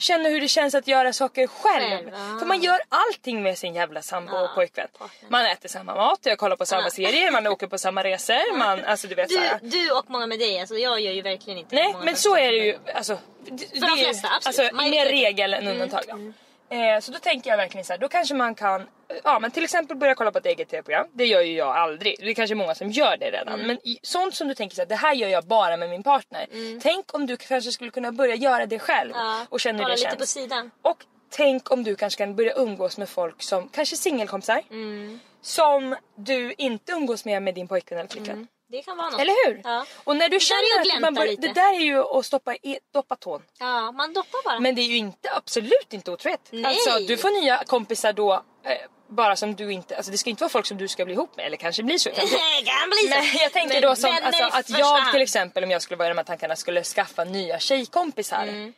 [0.00, 2.04] Känna hur det känns att göra saker själv.
[2.04, 2.38] Själv, ah.
[2.38, 4.86] För man gör allting med sin jävla sambo och Ja, pojkvän.
[5.28, 6.90] Man äter samma mat, jag kollar på samma Ja.
[6.90, 8.56] serier, man åker på samma resor.
[8.58, 11.58] Man, alltså du vet Du, du och många med dig, alltså jag gör ju verkligen
[11.58, 12.78] inte Nej men så är det ju.
[12.94, 14.58] Alltså, det, det de flesta, absolut.
[14.72, 16.02] Alltså, mer regel än undantag.
[16.08, 16.32] då.
[16.70, 18.86] Eh, så då tänker jag verkligen så här, då kanske man kan
[19.24, 21.06] Ja men till exempel börja kolla på ett eget tv-program.
[21.12, 22.16] Det gör ju jag aldrig.
[22.18, 23.54] Det är kanske många som gör det redan.
[23.54, 23.66] Mm.
[23.66, 26.02] Men i, sånt som du tänker så här, det här gör jag bara med min
[26.02, 26.46] partner.
[26.82, 29.10] Tänk om du kanske skulle kunna börja göra det själv.
[29.10, 29.26] Mm.
[29.26, 30.18] Ja, och känna hur det lite känns.
[30.18, 30.70] på sidan.
[30.82, 34.62] Och tänk om du kanske kan börja umgås med folk som kanske singelkompisar.
[34.70, 35.20] Mm.
[35.42, 38.46] Som du inte umgås med med din pojkvän eller flickvän.
[38.70, 39.20] Det kan vara något.
[39.20, 39.60] Eller hur?
[39.64, 39.86] Ja.
[40.04, 41.46] Och när du ju känner att att man glänta bör, lite.
[41.46, 43.42] det där är ju att stoppa, i, doppa tån.
[43.58, 44.60] Ja, man doppar bara.
[44.60, 46.16] Men det är ju inte, absolut inte.
[46.50, 46.64] Nej.
[46.64, 48.32] Alltså du får nya kompisar då
[48.64, 48.76] eh,
[49.08, 51.36] bara som du inte, alltså det ska inte vara folk som du ska bli ihop
[51.36, 52.08] med eller kanske blir så.
[52.08, 52.20] det- Det
[52.64, 53.08] kan bli så.
[53.08, 56.10] Men jag tänker då som alltså, att jag till exempel om jag skulle vara i
[56.10, 58.42] de här tankarna skulle skaffa nya tjejkompisar.
[58.42, 58.72] Mm.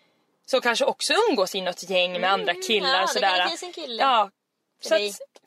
[0.47, 3.49] Så kanske också umgås i något gäng med andra killar ja, det sådär.
[3.49, 4.31] kanske kille Ja.
[4.81, 5.01] Så att,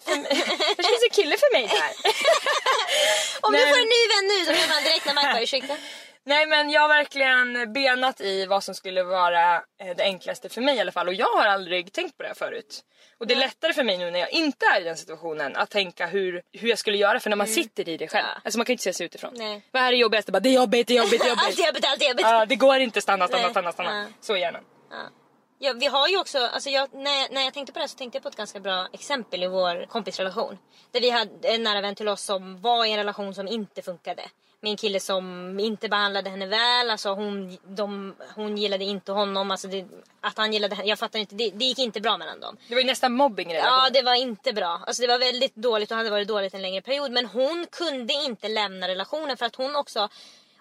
[0.06, 0.16] för
[0.78, 1.92] det finns en kille för mig där.
[3.42, 3.62] Om Nej.
[3.62, 5.78] du får en ny vän nu så blir man direkt när man bara ursäkta.
[6.26, 10.62] Nej men jag har verkligen benat i vad som skulle vara eh, det enklaste för
[10.62, 12.82] mig i alla fall och jag har aldrig tänkt på det här förut.
[13.20, 15.70] Och det är lättare för mig nu när jag inte är i den situationen att
[15.70, 18.26] tänka hur, hur jag skulle göra för när man sitter i det själv.
[18.36, 18.42] Ja.
[18.44, 19.34] Alltså man kan ju inte se sig utifrån.
[19.36, 19.62] Nej.
[19.72, 20.32] Vad är det jobbigaste?
[20.32, 21.60] Bara, det är jobbigt, det är jobbigt, det är Allt jobbigt.
[21.60, 22.26] är jobbigt, allt jobbigt.
[22.26, 23.52] Ja, det går inte, stanna, stanna, Nej.
[23.52, 24.00] stanna, stanna.
[24.00, 24.06] Ja.
[24.22, 24.60] Så gärna.
[24.92, 25.10] Ja.
[25.60, 28.16] Ja, vi har ju också, alltså jag, när, när jag tänkte på det så tänkte
[28.16, 30.58] jag på ett ganska bra exempel i vår kompisrelation.
[30.92, 33.82] Där vi hade en nära vän till oss som var i en relation som inte
[33.82, 34.24] funkade.
[34.64, 36.90] med en kille som inte behandlade henne väl.
[36.90, 39.52] Alltså hon, de, hon gillade inte honom.
[39.52, 39.86] Alltså det,
[40.22, 40.90] att han gillade henne.
[40.90, 41.36] Jag fattar inte.
[41.36, 42.58] Det, det gick inte bra mellan dem.
[42.68, 43.80] Det var ju nästan mobbing i relationen.
[43.84, 44.82] Ja, det var inte bra.
[44.88, 47.12] Alltså det var väldigt dåligt och hade varit dåligt en längre period.
[47.12, 50.10] Men hon kunde inte lämna relationen för att hon också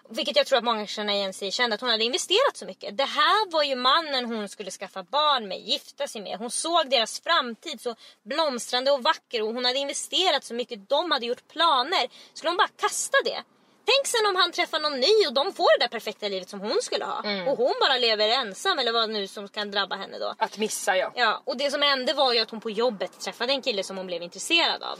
[0.09, 2.65] vilket jag tror att många känner igen sig i, kände att hon hade investerat så
[2.65, 2.97] mycket.
[2.97, 6.37] Det här var ju mannen hon skulle skaffa barn med, gifta sig med.
[6.39, 10.89] Hon såg deras framtid så blomstrande och vacker och hon hade investerat så mycket.
[10.89, 12.09] De hade gjort planer.
[12.33, 13.43] Skulle hon bara kasta det?
[13.85, 16.59] Tänk sen om han träffar någon ny och de får det där perfekta livet som
[16.59, 17.19] hon skulle ha.
[17.47, 20.35] Och hon bara lever ensam eller vad nu som kan drabba henne då.
[20.37, 21.11] Att missa ja.
[21.15, 23.97] Ja, och det som hände var ju att hon på jobbet träffade en kille som
[23.97, 24.99] hon blev intresserad av.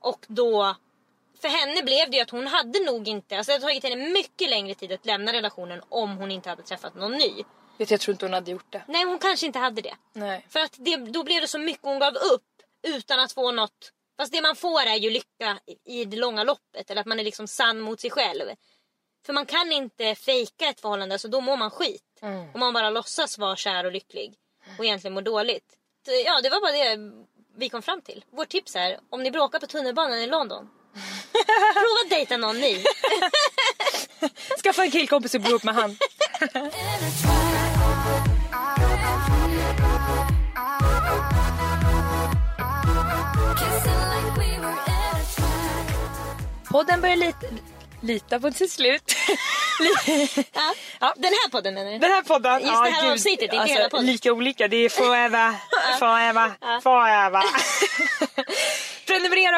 [0.00, 0.76] Och då,
[1.40, 3.96] för henne blev det ju att hon hade nog inte, alltså det hade tagit henne
[4.10, 7.44] mycket längre tid att lämna relationen om hon inte hade träffat någon ny.
[7.78, 8.82] Vet, jag tror inte hon hade gjort det.
[8.88, 9.94] Nej, hon kanske inte hade det.
[10.12, 10.46] Nej.
[10.48, 12.44] För att det, då blev det så mycket hon gav upp
[12.86, 13.92] utan att få något.
[14.16, 16.90] Fast det man får är ju lycka i- det långa loppet.
[16.90, 18.44] Eller att man är liksom sann mot sig själv.
[19.26, 22.02] För man kan inte fejka ett förhållande så då mår man skit.
[22.54, 24.34] Om man bara låtsas vara kär och lycklig.
[24.78, 25.74] Och egentligen mår dåligt.
[26.26, 27.12] Ja, det var bara det
[27.56, 28.24] vi kom fram till.
[28.30, 30.68] Vårt tips är om ni bråkar på tunnelbanan i London.
[31.74, 32.84] Prova att dejta någon ny.
[34.62, 35.96] Skaffa en killkompis och bo ihop med han.
[46.70, 47.46] Podden börjar lite,
[48.00, 49.14] lita på sitt slut.
[50.54, 50.74] Ja.
[51.00, 51.14] Ja.
[51.16, 51.98] Den här podden menar du?
[51.98, 52.60] Den här podden.
[52.60, 54.06] Just det här avsnittet, inte hela podden.
[54.06, 54.68] Lika olika.
[54.68, 55.54] Det är forever,
[55.98, 57.42] forever, forever.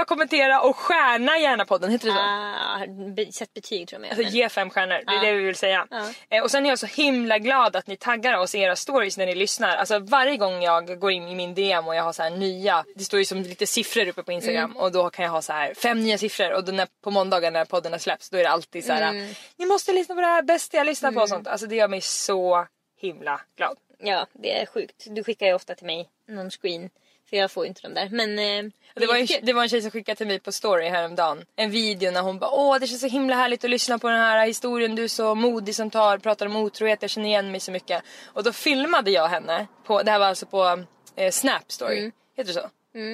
[0.01, 1.91] Och kommentera och stjärna gärna podden.
[1.91, 2.19] Heter det så?
[2.21, 4.11] Ah, be- sätt betyg tror jag.
[4.11, 5.21] Alltså ge fem stjärnor, det är Ja.
[5.21, 5.87] det vi vill säga.
[5.91, 6.11] Ja.
[6.31, 9.17] Eh, och sen är jag så himla glad att ni taggar oss i era stories
[9.19, 9.77] när ni lyssnar.
[9.77, 12.85] Alltså varje gång jag går in i min DM och jag har så här nya,
[12.95, 14.77] det står ju som lite siffror uppe på Instagram Mm.
[14.77, 17.51] och då kan jag ha så här fem nya siffror och då när, på måndagar
[17.51, 19.35] när podden har släppts då är det alltid så här Mm.
[19.57, 21.49] ni måste lyssna på det här bästa jag lyssnar på och sånt.
[21.49, 22.67] Alltså det gör mig så
[23.01, 23.77] himla glad.
[23.99, 25.05] Ja, det är sjukt.
[25.07, 26.91] Du skickar ju ofta till mig någon screen.
[27.31, 28.09] För jag får ju inte dem där.
[28.11, 29.47] Men eh, Det var, en, jättekul.
[29.47, 31.45] det var en tjej som skickade till mig på story häromdagen.
[31.57, 34.21] En video när hon bara åh det känns så himla härligt att lyssna på den
[34.21, 34.95] här historien.
[34.95, 37.03] Du är så modig som tar, pratar om otrohet.
[37.03, 38.03] Jag känner igen mig så mycket.
[38.27, 39.67] Och då filmade jag henne.
[39.85, 40.85] På, det här var alltså på
[41.17, 41.99] eh, Snap story.
[41.99, 42.13] Mm.
[42.37, 42.69] Heter det så?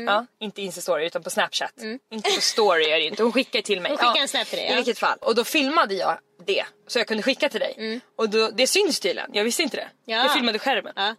[0.06, 1.72] Ja, inte Insta story utan på Snapchat.
[2.10, 3.22] Inte på story är det ju inte.
[3.22, 3.90] Hon skickade till mig.
[3.90, 3.98] Mm.
[4.00, 4.76] Hon skickade en snap till dig, I ja.
[4.76, 5.18] vilket fall.
[5.20, 6.64] Och då filmade jag det.
[6.86, 8.00] Så jag kunde skicka till dig.
[8.16, 9.30] Och då, det syns tydligen.
[9.32, 9.82] Jag visste inte det.
[9.82, 9.94] Mm.
[10.04, 10.16] Ja.
[10.22, 10.92] Jag filmade skärmen.
[10.96, 11.14] Ja.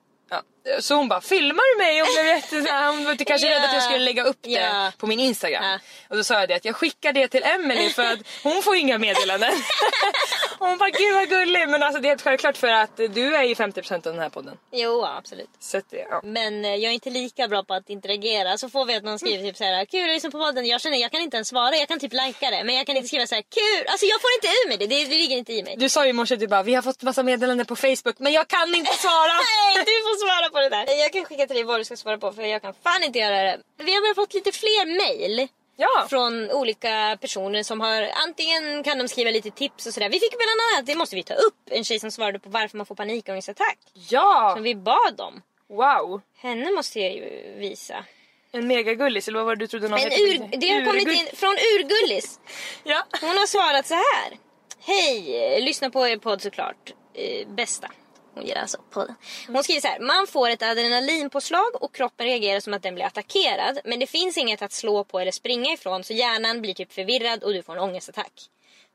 [0.80, 1.96] Så hon bara, filmar du mig?
[2.36, 4.92] Jätte, så här, hon var kanske rädd att jag skulle lägga upp det Ja.
[4.98, 5.64] på min Instagram.
[5.64, 5.80] Ja.
[6.10, 8.76] Och då sa jag det att jag skickar det till Emily för att hon får
[8.76, 9.54] inga meddelanden.
[10.60, 11.70] och hon bara, gud vad gullig.
[11.70, 14.30] Men alltså det är helt självklart för att du är ju 50% av den här
[14.30, 14.58] podden.
[14.72, 15.50] Jo, absolut.
[15.60, 16.22] Så att, det- ja.
[16.24, 18.58] Men eh, jag är inte lika bra på att interagera.
[18.58, 20.66] Så får vi att någon skriver typ såhär, kul att lyssna på podden.
[20.66, 21.76] Jag känner jag kan inte ens svara.
[21.76, 22.64] Jag kan typ likea det.
[22.64, 23.88] Men jag kan inte skriva såhär, kul.
[23.88, 24.88] Alltså jag får inte ur mig det.
[24.88, 25.76] Det, det ligger inte i mig.
[25.78, 28.34] Du sa ju i morse du bara, vi har fått massa meddelanden på Facebook men
[28.34, 29.34] jag kan inte svara.
[29.76, 31.00] Nej, du får svara på det där.
[31.00, 33.20] Jag kan skicka till dig vad du ska svara på för jag kan fan inte
[33.20, 33.60] göra det.
[33.78, 35.48] Vi har fått lite fler mail.
[35.80, 36.08] Ja.
[36.10, 40.10] Från olika personer som har antingen kan de skriva lite tips och sådär.
[40.10, 42.78] Vi fick bland annat, det måste vi ta upp, en tjej som svarade på varför
[42.78, 43.78] man får panikångestattack.
[44.10, 45.42] Ja, Som vi bad om.
[45.70, 46.22] wow.
[46.38, 48.06] Henne måste jag ju visa.
[48.52, 51.28] En megagullis eller vad var det du trodde någon En ur, det har kommit in
[51.34, 52.40] från Urgullis.
[52.84, 53.04] Ja.
[53.22, 54.38] Hon har svarat så här.
[54.80, 56.94] Hej, eh, lyssna på er podd såklart.
[57.14, 57.92] Eh, bästa.
[58.38, 59.16] Hon ger alltså podden.
[59.48, 60.00] Hon skriver så här.
[60.00, 63.80] Man får ett adrenalinpåslag och kroppen reagerar som att den blir attackerad.
[63.86, 67.44] Men det finns inget att slå på eller springa ifrån så hjärnan blir typ förvirrad
[67.44, 68.50] och du får en ångestattack.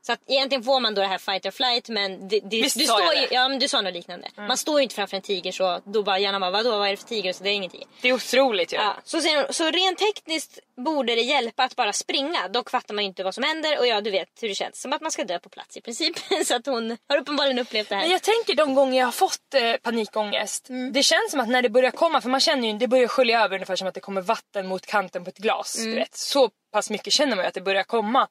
[0.05, 2.79] Så att egentligen får man då det här fight or flight men det, det, Visst
[2.79, 4.27] du sa står ju, ja, men du sa något liknande.
[4.37, 6.91] Man står ju inte framför en tiger så då bara hjärnan bara vadå vad är
[6.91, 7.33] det för tiger?
[7.33, 7.87] Så det är ingen tiger.
[8.01, 8.77] Det är otroligt ju.
[8.77, 12.47] Ja, så, hon, så rent tekniskt borde det hjälpa att bara springa.
[12.47, 14.81] Dock fattar man ju inte vad som händer och ja, du vet hur det känns.
[14.81, 16.15] Som att man ska dö på plats i princip.
[16.45, 18.01] så att hon har uppenbarligen upplevt det här.
[18.01, 20.69] Men jag tänker de gånger jag har fått eh, panikångest.
[20.69, 20.93] Mm.
[20.93, 23.43] Det känns som att när det börjar komma, för man känner ju det börjar skölja
[23.43, 25.77] över ungefär som att det kommer vatten mot kanten på ett glas.
[25.77, 25.91] Mm.
[25.91, 26.15] Du vet.
[26.15, 28.27] Så pass mycket känner man ju att det börjar komma.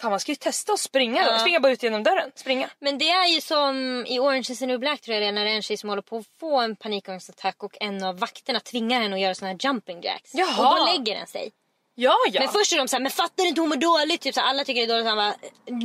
[0.00, 1.38] Fan man ska ju testa att springa då.
[1.38, 2.30] Springa bara ut genom dörren.
[2.34, 2.68] Springa.
[2.78, 5.32] Men det är ju som i Orange is the new black tror jag det är
[5.32, 8.18] när det är en tjej som håller på att få en panikångestattack och en av
[8.18, 10.30] vakterna tvingar henne att göra såna här jumping jacks.
[10.34, 10.72] Jaha.
[10.72, 11.52] Och då lägger den sig.
[11.94, 12.40] Ja ja.
[12.40, 14.20] Men först är de såhär, men fattar du inte hon mår dåligt?
[14.20, 15.06] Typ, så här, alla tycker det är dåligt.
[15.06, 15.34] Han bara,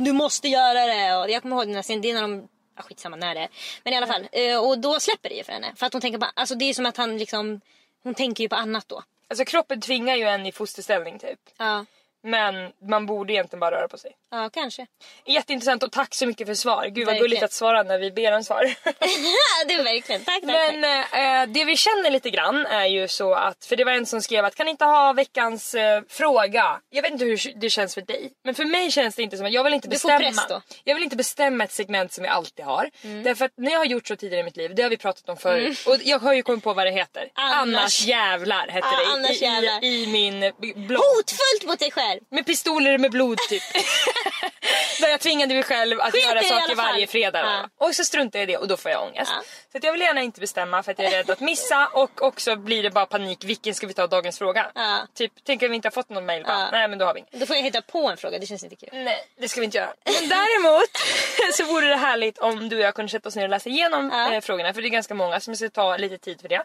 [0.04, 1.16] du måste göra det.
[1.16, 3.40] Och jag kommer ihåg den här scenen, det är när de, ah, skitsamma när det
[3.40, 3.48] är.
[3.84, 4.28] Men i alla fall.
[4.32, 5.72] eh, Och då släpper det ju för henne.
[5.76, 7.60] För att hon tänker bara, alltså det är som att han liksom,
[8.02, 9.02] hon tänker ju på annat då.
[9.30, 11.38] Alltså kroppen tvingar ju en i fosterställning typ.
[11.58, 11.84] Ja.
[12.22, 14.12] Men man borde egentligen bara röra på sig.
[14.30, 14.86] Ja, kanske.
[15.26, 16.84] Jätteintressant och tack så mycket för svar.
[16.84, 17.22] Gud vad Verkligen.
[17.22, 18.62] gulligt att svara när vi ber om svar.
[19.68, 20.24] det är verkligen.
[20.24, 21.14] Tack, tack, Men tack.
[21.14, 24.22] eh, det vi känner lite grann är ju så att, för det var en som
[24.22, 26.80] skrev att kan inte ha veckans eh, fråga.
[26.90, 28.30] Jag vet inte hur det känns för dig.
[28.44, 30.30] Men för mig känns det inte som att jag vill inte Du får bestämma.
[30.30, 30.76] press då.
[30.84, 32.90] Jag vill inte bestämma ett segment som vi alltid har.
[33.24, 35.28] Därför att när jag har gjort så tidigare i mitt liv, det har vi pratat
[35.28, 35.78] om förut.
[35.86, 37.20] Och jag har ju kommit på vad det heter.
[37.20, 37.30] Mm.
[37.34, 40.40] Annars- Annars, jävlar hette Ja, det i, i, i, min
[40.86, 41.00] blogg.
[41.16, 42.07] Hotfullt mot dig själv.
[42.30, 43.62] Med pistoler med blod typ.
[45.00, 47.38] Där jag tvingade mig själv att Skit göra saker varje fredag.
[47.40, 47.86] Ja.
[47.86, 49.32] Och så struntar jag i det och då får jag ångest.
[49.34, 49.42] Ja.
[49.72, 52.56] Så jag vill gärna inte bestämma för att jag är rädd att missa och också
[52.56, 53.44] blir det bara panik.
[53.44, 54.70] Vilken ska vi ta dagens fråga?
[54.74, 55.06] Ja.
[55.14, 56.44] Typ, tänk om vi inte har fått någon mail.
[56.44, 56.70] Bara.
[56.70, 57.32] Nej men då har vi inget.
[57.32, 58.88] Då får jag hitta på en fråga, det känns inte kul.
[58.92, 59.92] Nej det ska vi inte göra.
[60.04, 60.90] Men däremot
[61.54, 64.10] så vore det härligt om du och jag kunde sätta oss ner och läsa igenom
[64.10, 64.74] eh, frågorna.
[64.74, 66.62] För det är ganska många som ska ta lite tid för det.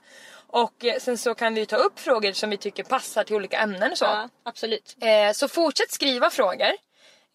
[0.48, 3.58] Och eh, sen så kan vi ta upp frågor som vi tycker passar till olika
[3.58, 4.30] ämnen och så.
[4.46, 4.96] Absolut.
[5.02, 6.71] Eh, så fortsätt skriva frågor.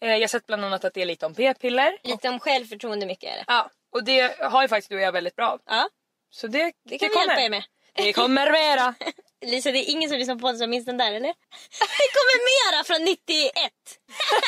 [0.01, 1.97] Eh, jag har sett bland annat att det är lite om p-piller.
[2.03, 3.43] Lite om självförtroende mycket är det.
[3.47, 5.59] Ja, och det har ju faktiskt du och jag väldigt bra av.
[5.65, 5.89] Ja,
[6.31, 7.27] Så det, det kan vi kommer.
[7.27, 7.63] hjälpa er med.
[7.93, 8.93] Det kommer mera.
[9.45, 11.27] Lisa, det är ingen som lyssnar på podden som minns den där eller?
[11.79, 13.71] Det kommer mera från 91!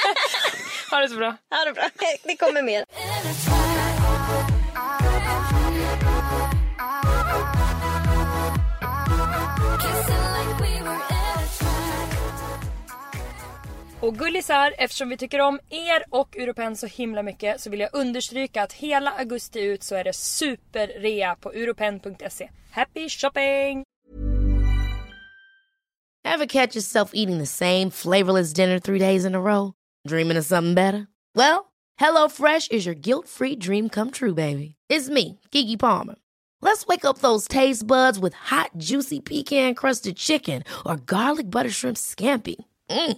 [0.91, 1.37] ha det så bra.
[1.49, 1.89] Ja, det bra.
[2.23, 2.85] Det kommer mer.
[14.01, 17.89] Och gullisar, eftersom vi tycker om er och Europen så himla mycket så vill jag
[17.93, 22.49] understryka att hela augusti ut så är det superrea på europen.se.
[22.71, 23.83] Happy shopping!
[26.25, 29.71] Have catch yourself eating the same flavorless dinner three days in a row?
[30.07, 31.07] Dreaming of something better?
[31.35, 31.65] Well,
[31.97, 34.75] Hello Fresh is your guilt-free dream come true, baby.
[34.89, 36.15] It's me, Gigi Palmer.
[36.61, 41.97] Let's wake up those taste buds with hot, juicy pecan-crusted chicken or garlic butter shrimp
[41.97, 42.55] scampi.
[42.89, 43.17] Mm.